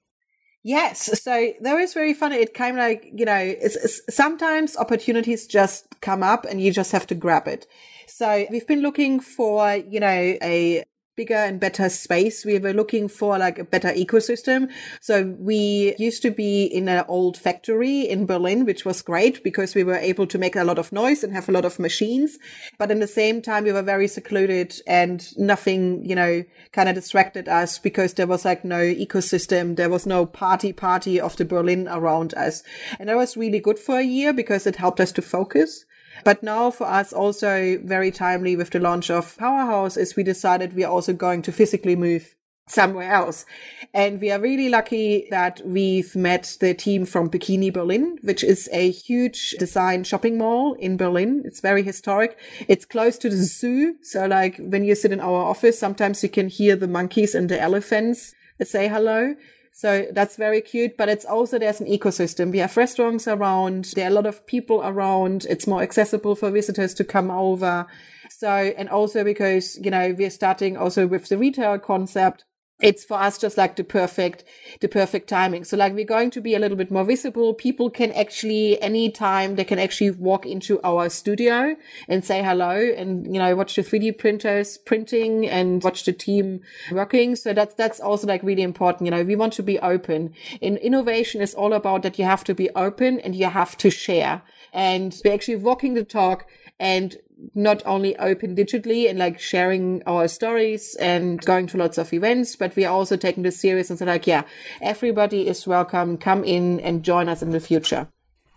Yes. 0.63 1.23
So 1.23 1.53
that 1.61 1.75
was 1.75 1.95
very 1.95 2.13
funny. 2.13 2.37
It 2.37 2.53
came 2.53 2.77
like, 2.77 3.11
you 3.15 3.25
know, 3.25 3.39
it's, 3.39 3.77
it's, 3.77 4.03
sometimes 4.15 4.77
opportunities 4.77 5.47
just 5.47 5.87
come 6.03 6.23
up 6.23 6.45
and 6.45 6.61
you 6.61 6.71
just 6.71 6.93
have 6.93 7.07
to 7.07 7.15
grab 7.15 7.49
it. 7.49 7.67
So 8.11 8.47
we've 8.51 8.67
been 8.67 8.83
looking 8.83 9.21
for, 9.21 9.75
you 9.75 10.01
know, 10.01 10.09
a 10.43 10.85
bigger 11.17 11.35
and 11.35 11.61
better 11.61 11.89
space. 11.89 12.45
We 12.45 12.59
were 12.59 12.73
looking 12.73 13.07
for 13.07 13.39
like 13.39 13.59
a 13.59 13.65
better 13.65 13.89
ecosystem. 13.89 14.71
So 15.01 15.37
we 15.39 15.95
used 15.99 16.23
to 16.23 16.31
be 16.31 16.65
in 16.65 16.89
an 16.89 17.05
old 17.09 17.37
factory 17.37 18.01
in 18.01 18.27
Berlin, 18.27 18.65
which 18.65 18.85
was 18.85 19.03
great 19.03 19.45
because 19.45 19.75
we 19.75 19.85
were 19.85 19.97
able 19.97 20.27
to 20.29 20.39
make 20.39 20.57
a 20.57 20.65
lot 20.65 20.79
of 20.79 20.93
noise 20.93 21.23
and 21.23 21.33
have 21.35 21.49
a 21.49 21.53
lot 21.53 21.65
of 21.65 21.79
machines. 21.79 22.39
But 22.79 22.91
in 22.91 23.01
the 23.01 23.07
same 23.07 23.43
time, 23.43 23.65
we 23.65 23.73
were 23.73 23.83
very 23.83 24.09
secluded 24.09 24.75
and 24.87 25.27
nothing, 25.37 26.05
you 26.09 26.15
know, 26.15 26.43
kind 26.73 26.89
of 26.89 26.95
distracted 26.95 27.49
us 27.49 27.79
because 27.79 28.15
there 28.15 28.27
was 28.27 28.45
like 28.45 28.65
no 28.65 28.81
ecosystem. 28.81 29.77
There 29.77 29.91
was 29.91 30.07
no 30.07 30.25
party 30.27 30.73
party 30.73 31.21
of 31.21 31.37
the 31.37 31.45
Berlin 31.45 31.87
around 31.87 32.35
us. 32.35 32.63
And 32.99 33.09
that 33.09 33.17
was 33.17 33.37
really 33.37 33.61
good 33.61 33.79
for 33.79 33.99
a 33.99 34.05
year 34.05 34.33
because 34.33 34.67
it 34.67 34.77
helped 34.77 35.01
us 35.01 35.13
to 35.13 35.23
focus. 35.23 35.85
But 36.25 36.43
now 36.43 36.71
for 36.71 36.87
us 36.87 37.13
also 37.13 37.79
very 37.83 38.11
timely 38.11 38.57
with 38.57 38.71
the 38.71 38.81
launch 38.81 39.11
of 39.11 39.37
Powerhouse 39.37 39.97
is 39.97 40.17
we 40.17 40.23
decided 40.23 40.75
we 40.75 40.85
are 40.85 40.93
also 40.93 41.13
going 41.13 41.43
to 41.43 41.53
physically 41.53 41.97
move 41.97 42.35
somewhere 42.71 43.13
else. 43.13 43.45
And 43.93 44.21
we 44.21 44.31
are 44.31 44.41
really 44.41 44.69
lucky 44.69 45.27
that 45.31 45.61
we've 45.65 46.15
met 46.15 46.57
the 46.61 46.75
team 46.75 47.05
from 47.05 47.29
Bikini 47.29 47.73
Berlin, 47.73 48.19
which 48.23 48.45
is 48.45 48.69
a 48.73 48.91
huge 48.91 49.53
design 49.59 50.05
shopping 50.05 50.39
mall 50.39 50.75
in 50.75 50.97
Berlin. 50.97 51.43
It's 51.45 51.61
very 51.61 51.83
historic. 51.83 52.39
It's 52.69 52.85
close 52.85 53.19
to 53.19 53.29
the 53.29 53.37
zoo. 53.37 53.97
So 54.03 54.27
like 54.27 54.57
when 54.59 54.85
you 54.85 54.95
sit 54.95 55.13
in 55.13 55.21
our 55.21 55.43
office, 55.45 55.79
sometimes 55.79 56.23
you 56.23 56.29
can 56.29 56.49
hear 56.49 56.77
the 56.77 56.89
monkeys 56.89 57.35
and 57.35 57.49
the 57.49 57.61
elephants 57.61 58.35
say 58.63 58.89
hello. 58.89 59.35
So 59.73 60.07
that's 60.13 60.37
very 60.37 60.61
cute, 60.61 60.97
but 60.97 61.09
it's 61.09 61.25
also, 61.25 61.59
there's 61.59 61.81
an 61.81 61.87
ecosystem. 61.87 62.51
We 62.51 62.59
have 62.59 62.77
restaurants 62.77 63.27
around. 63.27 63.93
There 63.95 64.05
are 64.05 64.11
a 64.11 64.15
lot 64.15 64.27
of 64.27 64.47
people 64.47 64.83
around. 64.83 65.47
It's 65.49 65.67
more 65.67 65.83
accessible 65.83 66.35
for 66.35 66.51
visitors 66.51 66.93
to 66.95 67.05
come 67.05 67.31
over. 67.31 67.87
So, 68.31 68.49
and 68.49 68.89
also 68.89 69.25
because, 69.25 69.79
you 69.83 69.91
know, 69.91 70.15
we're 70.17 70.31
starting 70.31 70.77
also 70.77 71.07
with 71.07 71.29
the 71.29 71.39
retail 71.39 71.79
concept 71.79 72.45
it's 72.81 73.05
for 73.05 73.19
us 73.19 73.39
just 73.39 73.57
like 73.57 73.77
the 73.77 73.85
perfect 73.85 74.45
the 74.81 74.89
perfect 74.89 75.29
timing. 75.29 75.65
So 75.65 75.77
like 75.77 75.95
we're 75.95 76.05
going 76.05 76.31
to 76.33 76.41
be 76.41 76.55
a 76.55 76.59
little 76.59 76.77
bit 76.77 76.91
more 76.91 77.05
visible. 77.05 77.55
People 77.55 77.91
can 77.91 78.13
actually 78.13 78.81
anytime 78.83 79.57
they 79.57 79.65
can 79.65 79.79
actually 79.79 80.11
walk 80.11 80.47
into 80.47 80.81
our 80.83 81.09
studio 81.09 81.77
and 82.09 82.25
say 82.25 82.43
hello 82.43 82.71
and 82.71 83.27
you 83.33 83.41
know 83.41 83.55
watch 83.57 83.77
the 83.77 83.83
3d 83.83 84.19
printers 84.19 84.79
printing 84.79 85.49
and 85.49 85.83
watch 85.83 86.05
the 86.05 86.13
team 86.13 86.61
working. 86.91 87.37
So 87.37 87.53
that's 87.53 87.75
that's 87.75 88.01
also 88.01 88.27
like 88.27 88.43
really 88.43 88.63
important. 88.63 89.07
You 89.07 89.11
know 89.11 89.23
we 89.23 89.37
want 89.37 89.53
to 89.55 89.63
be 89.63 89.79
open. 89.81 90.35
And 90.63 90.79
innovation 90.79 91.41
is 91.41 91.55
all 91.55 91.73
about 91.73 92.03
that 92.03 92.19
you 92.19 92.25
have 92.25 92.45
to 92.45 92.55
be 92.55 92.71
open 92.71 93.21
and 93.21 93.35
you 93.35 93.47
have 93.47 93.77
to 93.79 93.91
share. 93.91 94.43
And 94.73 95.21
we're 95.25 95.35
actually 95.35 95.57
walking 95.57 95.95
the 95.95 96.05
talk 96.05 96.47
and 96.79 97.17
not 97.55 97.83
only 97.87 98.17
open 98.19 98.55
digitally 98.55 99.09
and 99.09 99.19
like 99.19 99.39
sharing 99.39 100.03
our 100.07 100.29
stories 100.29 100.97
and 100.97 101.41
going 101.45 101.67
to 101.69 101.79
lots 101.79 101.99
of 101.99 102.13
events, 102.13 102.57
but 102.57 102.77
we 102.77 102.85
are 102.85 102.93
also 102.93 103.17
taking 103.17 103.43
this 103.43 103.61
serious 103.61 103.91
and 103.91 103.99
say 103.99 104.07
like, 104.07 104.27
yeah, 104.27 104.43
everybody 104.81 105.49
is 105.49 105.67
welcome. 105.67 106.17
Come 106.17 106.45
in 106.45 106.81
and 106.81 107.03
join 107.03 107.29
us 107.29 107.43
in 107.43 107.51
the 107.51 107.61
future. 107.61 108.09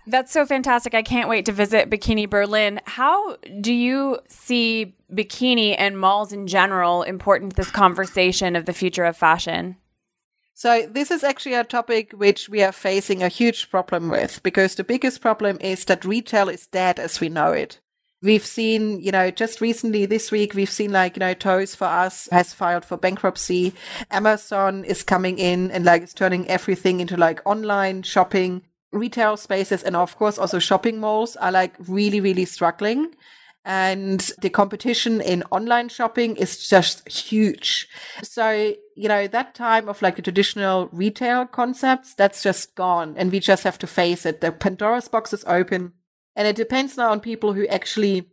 That's 0.06 0.34
so 0.34 0.46
fantastic. 0.46 0.94
I 0.94 1.02
can't 1.02 1.30
wait 1.30 1.46
to 1.46 1.54
visit 1.54 1.90
Bikini 1.90 2.30
Berlin. 2.30 2.82
How 2.86 3.38
do 3.62 3.74
you 3.74 4.20
see 4.28 4.96
bikini 5.12 5.76
and 5.78 5.98
malls 5.98 6.34
in 6.34 6.48
general 6.48 7.04
important 7.04 7.52
to 7.52 7.56
this 7.56 7.72
conversation 7.72 8.56
of 8.56 8.66
the 8.66 8.74
future 8.74 9.06
of 9.06 9.16
fashion? 9.16 9.78
So 10.56 10.88
this 10.90 11.10
is 11.10 11.24
actually 11.24 11.56
a 11.56 11.64
topic 11.64 12.12
which 12.12 12.50
we 12.50 12.62
are 12.62 12.72
facing 12.72 13.24
a 13.24 13.28
huge 13.28 13.72
problem 13.72 14.10
with 14.10 14.44
because 14.44 14.76
the 14.76 14.84
biggest 14.84 15.22
problem 15.22 15.58
is 15.62 15.86
that 15.86 16.06
retail 16.06 16.50
is 16.50 16.68
dead 16.68 17.00
as 17.00 17.20
we 17.20 17.30
know 17.30 17.52
it. 17.54 17.80
We've 18.24 18.46
seen, 18.46 19.02
you 19.02 19.12
know, 19.12 19.32
just 19.32 19.60
recently 19.60 20.06
this 20.06 20.32
week, 20.32 20.54
we've 20.54 20.70
seen 20.70 20.94
like, 20.94 21.18
you 21.18 21.20
know, 21.20 21.34
Toys 21.34 21.76
for 21.76 21.84
Us 21.84 22.30
has 22.32 22.54
filed 22.54 22.86
for 22.86 22.96
bankruptcy. 22.96 23.74
Amazon 24.12 24.86
is 24.86 25.04
coming 25.04 25.38
in 25.40 25.70
and 25.72 25.84
like 25.84 26.04
is 26.04 26.14
turning 26.14 26.48
everything 26.48 27.02
into 27.02 27.18
like 27.18 27.42
online 27.46 28.02
shopping. 28.02 28.62
Retail 28.94 29.36
spaces 29.36 29.84
and 29.84 29.98
of 29.98 30.16
course 30.16 30.38
also 30.38 30.58
shopping 30.58 31.02
malls 31.02 31.36
are 31.36 31.52
like 31.52 31.76
really, 31.80 32.22
really 32.22 32.46
struggling. 32.46 33.14
And 33.66 34.22
the 34.42 34.50
competition 34.50 35.20
in 35.20 35.44
online 35.52 35.90
shopping 35.90 36.38
is 36.38 36.66
just 36.66 37.08
huge. 37.10 37.90
So, 38.22 38.74
you 38.96 39.10
know, 39.10 39.28
that 39.28 39.54
time 39.54 39.90
of 39.90 40.02
like 40.02 40.16
the 40.16 40.22
traditional 40.22 40.88
retail 40.94 41.46
concepts, 41.46 42.14
that's 42.14 42.42
just 42.42 42.76
gone. 42.76 43.16
And 43.18 43.34
we 43.34 43.42
just 43.42 43.64
have 43.64 43.80
to 43.80 43.88
face 43.88 44.26
it. 44.26 44.40
The 44.40 44.54
Pandora's 44.54 45.10
box 45.10 45.34
is 45.34 45.44
open 45.46 45.92
and 46.36 46.48
it 46.48 46.56
depends 46.56 46.98
now 46.98 47.12
on 47.12 47.20
people 47.20 47.54
who 47.54 47.68
actually 47.68 48.30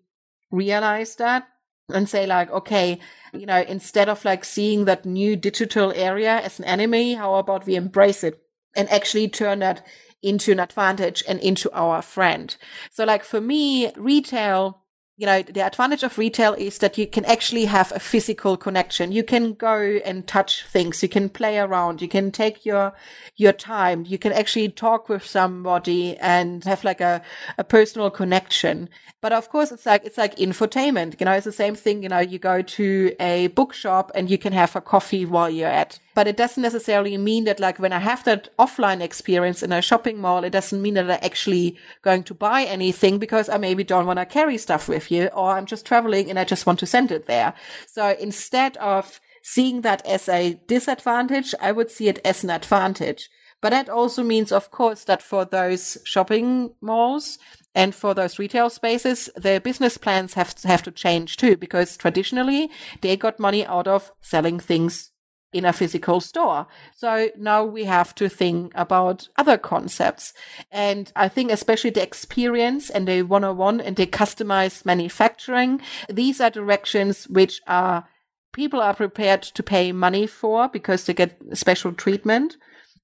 realize 0.51 1.17
that 1.17 1.49
and 1.93 2.09
say 2.09 2.27
like, 2.27 2.51
okay, 2.51 2.99
you 3.33 3.47
know, 3.47 3.63
instead 3.63 4.09
of 4.09 4.25
like 4.25 4.45
seeing 4.45 4.85
that 4.85 5.05
new 5.05 5.37
digital 5.37 5.93
area 5.93 6.41
as 6.41 6.59
an 6.59 6.65
enemy, 6.65 7.15
how 7.15 7.35
about 7.35 7.67
we 7.67 7.75
embrace 7.75 8.25
it 8.25 8.43
and 8.75 8.89
actually 8.91 9.29
turn 9.29 9.59
that 9.61 9.87
into 10.23 10.53
an 10.53 10.61
advantage 10.61 11.23
and 11.29 11.41
into 11.41 11.71
our 11.73 12.03
friend? 12.03 12.57
So 12.91 13.05
like 13.05 13.25
for 13.25 13.41
me, 13.41 13.93
retail 13.97 14.80
you 15.21 15.27
know, 15.27 15.43
the 15.43 15.61
advantage 15.61 16.03
of 16.03 16.17
retail 16.17 16.55
is 16.55 16.79
that 16.79 16.97
you 16.97 17.07
can 17.07 17.27
actually 17.27 17.67
have 17.67 17.93
a 17.93 18.01
physical 18.01 18.57
connection. 18.57 19.13
You 19.13 19.23
can 19.23 19.53
go 19.53 20.01
and 20.03 20.27
touch 20.27 20.65
things. 20.65 21.03
You 21.03 21.11
can 21.11 21.29
play 21.29 21.59
around. 21.59 22.01
You 22.01 22.09
can 22.09 22.33
take 22.33 22.65
your, 22.65 22.95
your 23.37 23.53
time. 23.53 24.07
You 24.09 24.17
can 24.17 24.33
actually 24.33 24.71
talk 24.71 25.11
with 25.11 25.27
somebody 25.27 26.17
and 26.17 26.65
have 26.65 26.85
like 26.85 27.03
a, 27.03 27.21
a 27.59 27.65
personal 27.65 28.09
connection. 28.11 28.89
But 29.21 29.35
of 29.35 29.51
course, 29.51 29.71
it's 29.71 29.85
like, 29.85 30.07
it's 30.07 30.17
like 30.17 30.37
infotainment. 30.37 31.21
You 31.21 31.27
know, 31.27 31.33
it's 31.33 31.45
the 31.45 31.53
same 31.53 31.75
thing. 31.75 32.03
You 32.03 32.09
know, 32.09 32.21
you 32.21 32.39
go 32.39 32.63
to 32.63 33.15
a 33.21 33.49
bookshop 33.49 34.11
and 34.15 34.31
you 34.31 34.39
can 34.39 34.55
have 34.55 34.75
a 34.75 34.81
coffee 34.81 35.27
while 35.27 35.51
you're 35.51 35.69
at 35.69 35.99
but 36.21 36.29
it 36.29 36.37
doesn't 36.37 36.63
necessarily 36.63 37.17
mean 37.17 37.45
that 37.45 37.59
like 37.59 37.79
when 37.79 37.95
I 37.95 37.99
have 37.99 38.25
that 38.25 38.55
offline 38.59 39.01
experience 39.01 39.63
in 39.63 39.73
a 39.73 39.81
shopping 39.81 40.21
mall, 40.21 40.45
it 40.45 40.51
doesn't 40.51 40.83
mean 40.83 40.93
that 40.93 41.11
I'm 41.11 41.19
actually 41.23 41.79
going 42.03 42.25
to 42.25 42.35
buy 42.35 42.65
anything 42.65 43.19
because 43.19 43.49
I 43.49 43.57
maybe 43.57 43.85
don't 43.85 44.05
want 44.05 44.19
to 44.19 44.27
carry 44.27 44.59
stuff 44.59 44.87
with 44.87 45.11
you 45.11 45.29
or 45.29 45.53
I'm 45.53 45.65
just 45.65 45.87
traveling 45.87 46.29
and 46.29 46.39
I 46.39 46.45
just 46.45 46.67
want 46.67 46.79
to 46.81 46.87
send 46.87 47.11
it 47.11 47.25
there. 47.25 47.55
So 47.87 48.15
instead 48.21 48.77
of 48.77 49.19
seeing 49.43 49.81
that 49.81 50.05
as 50.07 50.29
a 50.29 50.61
disadvantage, 50.67 51.55
I 51.59 51.73
would 51.73 51.91
see 51.91 52.09
it 52.09 52.19
as 52.23 52.45
an 52.45 52.51
advantage. 52.51 53.31
But 53.63 53.71
that 53.71 53.89
also 53.89 54.23
means, 54.23 54.53
of 54.53 54.71
course, 54.71 55.05
that 55.05 55.23
for 55.23 55.47
those 55.47 55.97
shopping 56.05 56.75
malls, 56.83 57.39
and 57.75 57.95
for 57.95 58.15
those 58.15 58.39
retail 58.39 58.69
spaces, 58.69 59.31
their 59.37 59.61
business 59.61 59.97
plans 59.97 60.35
have 60.35 60.55
to, 60.57 60.69
have 60.69 60.83
to 60.83 60.91
change 60.91 61.37
too, 61.37 61.57
because 61.57 61.97
traditionally 61.97 62.69
they 63.01 63.17
got 63.17 63.39
money 63.39 63.65
out 63.65 63.87
of 63.87 64.13
selling 64.21 64.59
things 64.59 65.10
in 65.53 65.65
a 65.65 65.73
physical 65.73 66.21
store. 66.21 66.67
So 66.95 67.31
now 67.37 67.65
we 67.65 67.85
have 67.85 68.15
to 68.17 68.29
think 68.29 68.73
about 68.75 69.29
other 69.37 69.59
concepts. 69.59 70.33
And 70.71 71.13
I 71.17 71.29
think 71.29 71.51
especially 71.51 71.91
the 71.91 72.03
experience 72.03 72.91
and 72.91 73.09
the 73.09 73.23
one-on-one 73.23 73.81
and 73.81 73.97
the 73.97 74.07
customized 74.07 74.85
manufacturing, 74.87 75.81
these 76.09 76.41
are 76.41 76.51
directions 76.51 77.25
which 77.29 77.61
are 77.67 78.07
people 78.53 78.81
are 78.81 78.95
prepared 78.95 79.43
to 79.43 79.63
pay 79.63 79.93
money 79.93 80.27
for 80.27 80.69
because 80.69 81.05
they 81.05 81.15
get 81.15 81.41
special 81.55 81.93
treatment. 81.93 82.57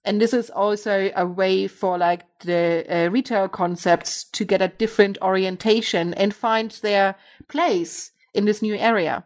And 0.04 0.20
this 0.20 0.32
is 0.32 0.50
also 0.50 1.10
a 1.16 1.26
way 1.26 1.66
for 1.66 1.98
like 1.98 2.22
the 2.40 2.86
uh, 2.88 3.10
retail 3.10 3.48
concepts 3.48 4.22
to 4.22 4.44
get 4.44 4.62
a 4.62 4.68
different 4.68 5.18
orientation 5.20 6.14
and 6.14 6.32
find 6.32 6.70
their 6.82 7.16
place 7.48 8.12
in 8.32 8.44
this 8.44 8.62
new 8.62 8.76
area. 8.76 9.24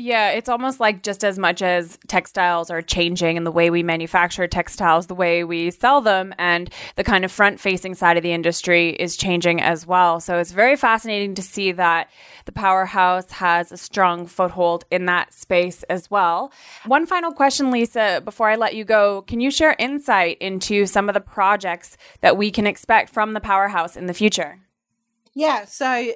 Yeah, 0.00 0.30
it's 0.30 0.48
almost 0.48 0.78
like 0.78 1.02
just 1.02 1.24
as 1.24 1.40
much 1.40 1.60
as 1.60 1.98
textiles 2.06 2.70
are 2.70 2.80
changing 2.80 3.36
and 3.36 3.44
the 3.44 3.50
way 3.50 3.68
we 3.68 3.82
manufacture 3.82 4.46
textiles, 4.46 5.08
the 5.08 5.14
way 5.16 5.42
we 5.42 5.72
sell 5.72 6.00
them, 6.00 6.32
and 6.38 6.72
the 6.94 7.02
kind 7.02 7.24
of 7.24 7.32
front 7.32 7.58
facing 7.58 7.96
side 7.96 8.16
of 8.16 8.22
the 8.22 8.30
industry 8.30 8.90
is 8.90 9.16
changing 9.16 9.60
as 9.60 9.88
well. 9.88 10.20
So 10.20 10.38
it's 10.38 10.52
very 10.52 10.76
fascinating 10.76 11.34
to 11.34 11.42
see 11.42 11.72
that 11.72 12.10
the 12.44 12.52
powerhouse 12.52 13.32
has 13.32 13.72
a 13.72 13.76
strong 13.76 14.26
foothold 14.26 14.84
in 14.88 15.06
that 15.06 15.34
space 15.34 15.82
as 15.90 16.08
well. 16.08 16.52
One 16.86 17.04
final 17.04 17.32
question, 17.32 17.72
Lisa, 17.72 18.22
before 18.24 18.48
I 18.48 18.54
let 18.54 18.76
you 18.76 18.84
go. 18.84 19.22
Can 19.22 19.40
you 19.40 19.50
share 19.50 19.74
insight 19.80 20.38
into 20.38 20.86
some 20.86 21.08
of 21.08 21.14
the 21.14 21.20
projects 21.20 21.96
that 22.20 22.36
we 22.36 22.52
can 22.52 22.68
expect 22.68 23.10
from 23.10 23.32
the 23.32 23.40
powerhouse 23.40 23.96
in 23.96 24.06
the 24.06 24.14
future? 24.14 24.60
Yeah, 25.34 25.64
so 25.64 26.12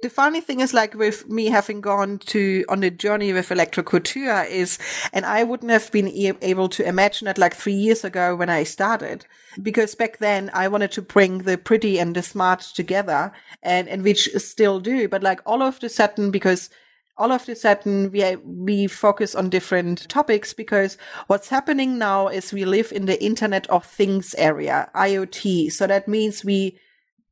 the 0.00 0.10
funny 0.10 0.40
thing 0.40 0.60
is 0.60 0.72
like 0.72 0.94
with 0.94 1.28
me 1.28 1.46
having 1.46 1.80
gone 1.80 2.18
to 2.18 2.64
on 2.68 2.80
the 2.80 2.90
journey 2.90 3.32
with 3.32 3.50
electro 3.50 3.82
couture 3.82 4.44
is 4.44 4.78
and 5.12 5.26
i 5.26 5.42
wouldn't 5.42 5.72
have 5.72 5.90
been 5.90 6.08
e- 6.08 6.32
able 6.42 6.68
to 6.68 6.86
imagine 6.86 7.26
it 7.26 7.38
like 7.38 7.54
three 7.54 7.74
years 7.74 8.04
ago 8.04 8.36
when 8.36 8.48
i 8.50 8.62
started. 8.62 9.26
Because 9.60 9.94
back 9.94 10.18
then 10.18 10.50
i 10.54 10.68
wanted 10.68 10.92
to 10.92 11.02
bring 11.02 11.38
the 11.38 11.58
pretty 11.58 11.98
and 11.98 12.14
the 12.14 12.22
smart 12.22 12.60
together 12.60 13.32
and 13.62 13.88
and 13.88 14.04
which 14.04 14.28
still 14.36 14.78
do. 14.80 15.08
But 15.08 15.22
like 15.22 15.40
all 15.44 15.62
of 15.62 15.80
the 15.80 15.88
sudden 15.88 16.30
because 16.30 16.70
all 17.16 17.32
of 17.32 17.46
the 17.46 17.56
sudden 17.56 18.12
we 18.12 18.36
we 18.36 18.86
focus 18.86 19.34
on 19.34 19.50
different 19.50 20.08
topics 20.08 20.54
because 20.54 20.96
what's 21.26 21.48
happening 21.48 21.98
now 21.98 22.28
is 22.28 22.52
we 22.52 22.64
live 22.64 22.92
in 22.92 23.06
the 23.06 23.20
internet 23.22 23.66
of 23.66 23.84
things 23.84 24.34
area 24.38 24.88
iot 24.94 25.72
so 25.72 25.88
that 25.88 26.06
means 26.06 26.44
we 26.44 26.78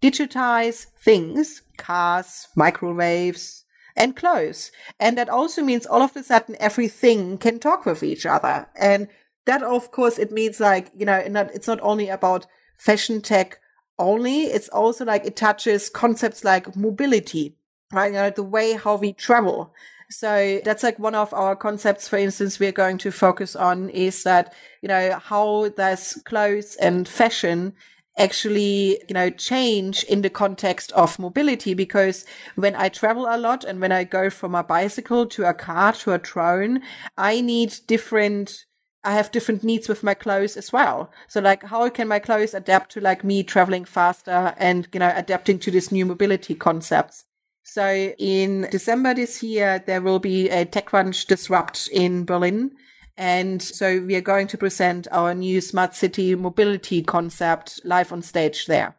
digitize 0.03 0.87
things, 0.99 1.63
cars, 1.77 2.49
microwaves, 2.57 3.65
and 3.97 4.15
clothes. 4.15 4.71
And 5.01 5.17
that 5.17 5.29
also 5.29 5.63
means 5.63 5.87
all 5.87 6.03
of 6.03 6.17
a 6.17 6.23
sudden 6.23 6.57
everything 6.61 7.39
can 7.39 7.59
talk 7.59 7.87
with 7.87 8.03
each 8.03 8.27
other. 8.27 8.69
And 8.77 9.09
that, 9.47 9.63
of 9.63 9.91
course, 9.91 10.19
it 10.19 10.33
means 10.33 10.61
like, 10.61 10.91
you 10.97 11.07
know, 11.07 11.17
it's 11.17 11.69
not 11.69 11.81
only 11.81 12.09
about 12.09 12.47
fashion 12.77 13.23
tech 13.23 13.59
only. 13.99 14.45
It's 14.45 14.69
also 14.69 15.05
like 15.05 15.25
it 15.25 15.37
touches 15.37 15.89
concepts 15.89 16.45
like 16.45 16.77
mobility, 16.77 17.57
right? 17.93 18.13
You 18.13 18.19
know, 18.19 18.31
the 18.31 18.43
way 18.43 18.75
how 18.75 18.97
we 18.97 19.13
travel. 19.13 19.73
So 20.11 20.61
that's 20.65 20.83
like 20.83 20.99
one 20.99 21.15
of 21.15 21.33
our 21.35 21.57
concepts, 21.57 22.07
for 22.09 22.17
instance, 22.17 22.61
we're 22.61 22.73
going 22.73 22.99
to 22.99 23.11
focus 23.11 23.57
on 23.57 23.89
is 23.91 24.23
that, 24.23 24.53
you 24.83 24.89
know, 24.89 25.19
how 25.21 25.69
does 25.71 26.23
clothes 26.25 26.77
and 26.77 27.09
fashion 27.09 27.73
actually, 28.17 29.03
you 29.09 29.15
know, 29.15 29.31
change 29.31 30.05
in 30.05 30.23
the 30.23 30.31
context 30.31 30.93
of 30.93 31.19
mobility 31.19 31.75
because 31.75 32.25
when 32.55 32.75
I 32.75 32.89
travel 32.89 33.27
a 33.29 33.37
lot 33.37 33.65
and 33.65 33.81
when 33.81 33.93
I 33.93 34.05
go 34.05 34.31
from 34.31 34.55
a 34.55 34.65
bicycle 34.65 35.27
to 35.27 35.45
a 35.45 35.55
car 35.55 35.93
to 35.95 36.13
a 36.13 36.19
drone, 36.19 36.83
I 37.17 37.41
need 37.41 37.75
different 37.87 38.65
I 39.05 39.13
have 39.13 39.31
different 39.31 39.63
needs 39.63 39.89
with 39.89 40.03
my 40.03 40.15
clothes 40.15 40.57
as 40.57 40.73
well. 40.73 41.13
So 41.29 41.41
like 41.41 41.63
how 41.63 41.89
can 41.91 42.09
my 42.09 42.19
clothes 42.19 42.55
adapt 42.55 42.91
to 42.93 43.01
like 43.01 43.23
me 43.23 43.45
traveling 43.45 43.85
faster 43.85 44.53
and 44.57 44.89
you 44.93 44.99
know 44.99 45.13
adapting 45.15 45.61
to 45.61 45.71
this 45.71 45.93
new 45.93 46.05
mobility 46.05 46.55
concepts? 46.55 47.25
So 47.63 48.15
in 48.19 48.67
December 48.71 49.15
this 49.15 49.43
year 49.43 49.83
there 49.87 50.01
will 50.01 50.19
be 50.19 50.49
a 50.49 50.65
TechCrunch 50.65 51.27
Disrupt 51.27 51.89
in 51.93 52.25
Berlin 52.25 52.73
and 53.17 53.63
so 53.63 54.01
we 54.01 54.15
are 54.15 54.21
going 54.21 54.47
to 54.49 54.59
present 54.59 55.09
our 55.11 55.35
new 55.35 55.61
smart 55.61 55.95
city 55.95 56.35
mobility 56.35 57.03
concept 57.03 57.81
live 57.85 58.13
on 58.13 58.23
stage 58.23 58.67
there. 58.67 58.97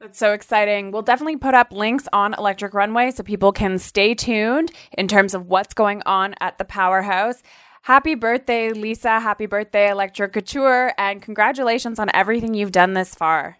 That's 0.00 0.18
so 0.18 0.32
exciting. 0.32 0.90
We'll 0.90 1.02
definitely 1.02 1.36
put 1.36 1.54
up 1.54 1.72
links 1.72 2.06
on 2.12 2.34
Electric 2.34 2.74
Runway 2.74 3.10
so 3.10 3.22
people 3.22 3.52
can 3.52 3.78
stay 3.78 4.14
tuned 4.14 4.70
in 4.98 5.08
terms 5.08 5.32
of 5.32 5.46
what's 5.46 5.72
going 5.72 6.02
on 6.04 6.34
at 6.40 6.58
the 6.58 6.64
powerhouse. 6.64 7.42
Happy 7.82 8.14
birthday, 8.14 8.72
Lisa. 8.72 9.20
Happy 9.20 9.46
birthday, 9.46 9.88
Electric 9.90 10.32
Couture. 10.32 10.92
And 10.98 11.22
congratulations 11.22 11.98
on 11.98 12.10
everything 12.12 12.54
you've 12.54 12.72
done 12.72 12.92
this 12.92 13.14
far. 13.14 13.58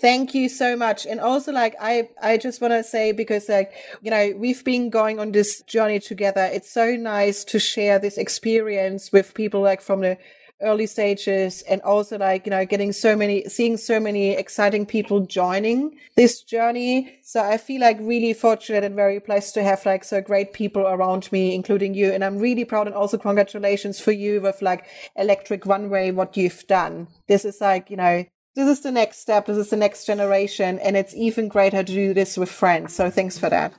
Thank 0.00 0.34
you 0.34 0.48
so 0.48 0.76
much. 0.76 1.06
And 1.06 1.20
also 1.20 1.52
like 1.52 1.76
I 1.80 2.08
I 2.20 2.36
just 2.36 2.60
want 2.60 2.72
to 2.72 2.82
say 2.82 3.12
because 3.12 3.48
like 3.48 3.72
you 4.02 4.10
know 4.10 4.32
we've 4.36 4.64
been 4.64 4.90
going 4.90 5.20
on 5.20 5.32
this 5.32 5.62
journey 5.62 6.00
together. 6.00 6.44
It's 6.52 6.70
so 6.70 6.96
nice 6.96 7.44
to 7.44 7.58
share 7.58 7.98
this 7.98 8.18
experience 8.18 9.12
with 9.12 9.34
people 9.34 9.60
like 9.60 9.80
from 9.80 10.00
the 10.00 10.18
early 10.62 10.86
stages 10.86 11.62
and 11.62 11.82
also 11.82 12.16
like 12.16 12.46
you 12.46 12.50
know 12.50 12.64
getting 12.64 12.92
so 12.92 13.16
many 13.16 13.44
seeing 13.48 13.76
so 13.76 13.98
many 13.98 14.30
exciting 14.30 14.86
people 14.86 15.20
joining 15.26 15.98
this 16.16 16.42
journey 16.42 17.18
so 17.22 17.42
i 17.42 17.58
feel 17.58 17.80
like 17.80 17.98
really 18.00 18.32
fortunate 18.32 18.84
and 18.84 18.94
very 18.94 19.18
blessed 19.18 19.52
to 19.52 19.62
have 19.62 19.84
like 19.84 20.04
so 20.04 20.20
great 20.20 20.52
people 20.52 20.86
around 20.86 21.30
me 21.32 21.54
including 21.54 21.92
you 21.92 22.12
and 22.12 22.24
i'm 22.24 22.38
really 22.38 22.64
proud 22.64 22.86
and 22.86 22.94
also 22.94 23.18
congratulations 23.18 23.98
for 23.98 24.12
you 24.12 24.40
with 24.40 24.62
like 24.62 24.86
electric 25.16 25.66
runway 25.66 26.12
what 26.12 26.36
you've 26.36 26.64
done 26.68 27.08
this 27.26 27.44
is 27.44 27.60
like 27.60 27.90
you 27.90 27.96
know 27.96 28.24
this 28.54 28.68
is 28.68 28.80
the 28.80 28.92
next 28.92 29.18
step. 29.18 29.46
This 29.46 29.56
is 29.56 29.70
the 29.70 29.76
next 29.76 30.04
generation. 30.04 30.78
And 30.78 30.96
it's 30.96 31.14
even 31.14 31.48
greater 31.48 31.82
to 31.82 31.92
do 31.92 32.14
this 32.14 32.36
with 32.36 32.50
friends. 32.50 32.94
So 32.94 33.10
thanks 33.10 33.38
for 33.38 33.50
that. 33.50 33.74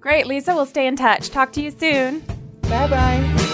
Great, 0.00 0.26
Lisa. 0.26 0.54
We'll 0.54 0.66
stay 0.66 0.86
in 0.86 0.96
touch. 0.96 1.30
Talk 1.30 1.52
to 1.52 1.62
you 1.62 1.70
soon. 1.70 2.20
Bye 2.62 2.88
bye. 2.88 3.48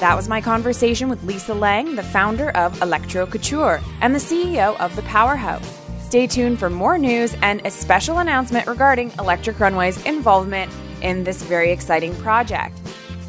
That 0.00 0.14
was 0.14 0.28
my 0.28 0.40
conversation 0.40 1.08
with 1.08 1.24
Lisa 1.24 1.54
Lang, 1.54 1.96
the 1.96 2.02
founder 2.02 2.50
of 2.50 2.80
Electro 2.82 3.26
Couture 3.26 3.80
and 4.02 4.14
the 4.14 4.18
CEO 4.18 4.78
of 4.78 4.94
The 4.94 5.02
Powerhouse. 5.02 5.80
Stay 6.04 6.26
tuned 6.26 6.58
for 6.60 6.70
more 6.70 6.98
news 6.98 7.34
and 7.42 7.64
a 7.66 7.70
special 7.70 8.18
announcement 8.18 8.66
regarding 8.66 9.10
Electric 9.18 9.58
Runway's 9.58 10.04
involvement 10.04 10.70
in 11.02 11.24
this 11.24 11.42
very 11.42 11.72
exciting 11.72 12.14
project. 12.16 12.78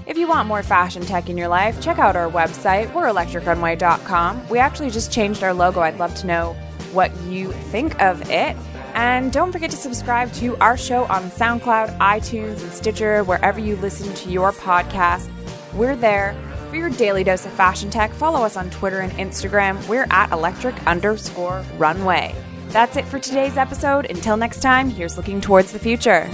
If 0.07 0.17
you 0.17 0.25
want 0.25 0.47
more 0.47 0.63
fashion 0.63 1.01
tech 1.01 1.27
in 1.29 1.37
your 1.37 1.49
life, 1.49 1.81
check 1.81 1.99
out 1.99 2.15
our 2.15 2.31
website. 2.31 2.93
We're 2.93 3.07
electricrunway.com. 3.07 4.47
We 4.47 4.57
actually 4.57 4.89
just 4.89 5.11
changed 5.11 5.43
our 5.43 5.53
logo. 5.53 5.81
I'd 5.81 5.99
love 5.99 6.15
to 6.15 6.27
know 6.27 6.53
what 6.93 7.13
you 7.23 7.51
think 7.51 8.01
of 8.01 8.21
it. 8.29 8.55
And 8.93 9.33
don't 9.33 9.51
forget 9.51 9.69
to 9.71 9.75
subscribe 9.75 10.31
to 10.35 10.55
our 10.59 10.77
show 10.77 11.03
on 11.07 11.23
SoundCloud, 11.23 11.97
iTunes, 11.99 12.63
and 12.63 12.71
Stitcher, 12.71 13.25
wherever 13.25 13.59
you 13.59 13.75
listen 13.75 14.13
to 14.13 14.29
your 14.29 14.53
podcast. 14.53 15.29
We're 15.73 15.97
there 15.97 16.33
for 16.69 16.77
your 16.77 16.89
daily 16.89 17.25
dose 17.25 17.45
of 17.45 17.51
fashion 17.51 17.89
tech. 17.89 18.13
Follow 18.13 18.45
us 18.45 18.55
on 18.55 18.69
Twitter 18.69 19.01
and 19.01 19.11
Instagram. 19.13 19.85
We're 19.89 20.07
at 20.09 20.31
electric 20.31 20.87
underscore 20.87 21.65
runway. 21.77 22.33
That's 22.69 22.95
it 22.95 23.03
for 23.03 23.19
today's 23.19 23.57
episode. 23.57 24.09
Until 24.09 24.37
next 24.37 24.61
time, 24.61 24.89
here's 24.89 25.17
looking 25.17 25.41
towards 25.41 25.73
the 25.73 25.79
future. 25.79 26.29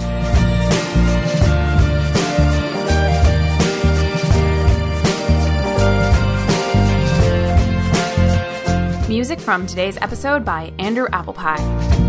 Music 9.14 9.38
from 9.38 9.64
today's 9.64 9.96
episode 9.98 10.44
by 10.44 10.72
Andrew 10.80 11.06
Applepie. 11.12 12.03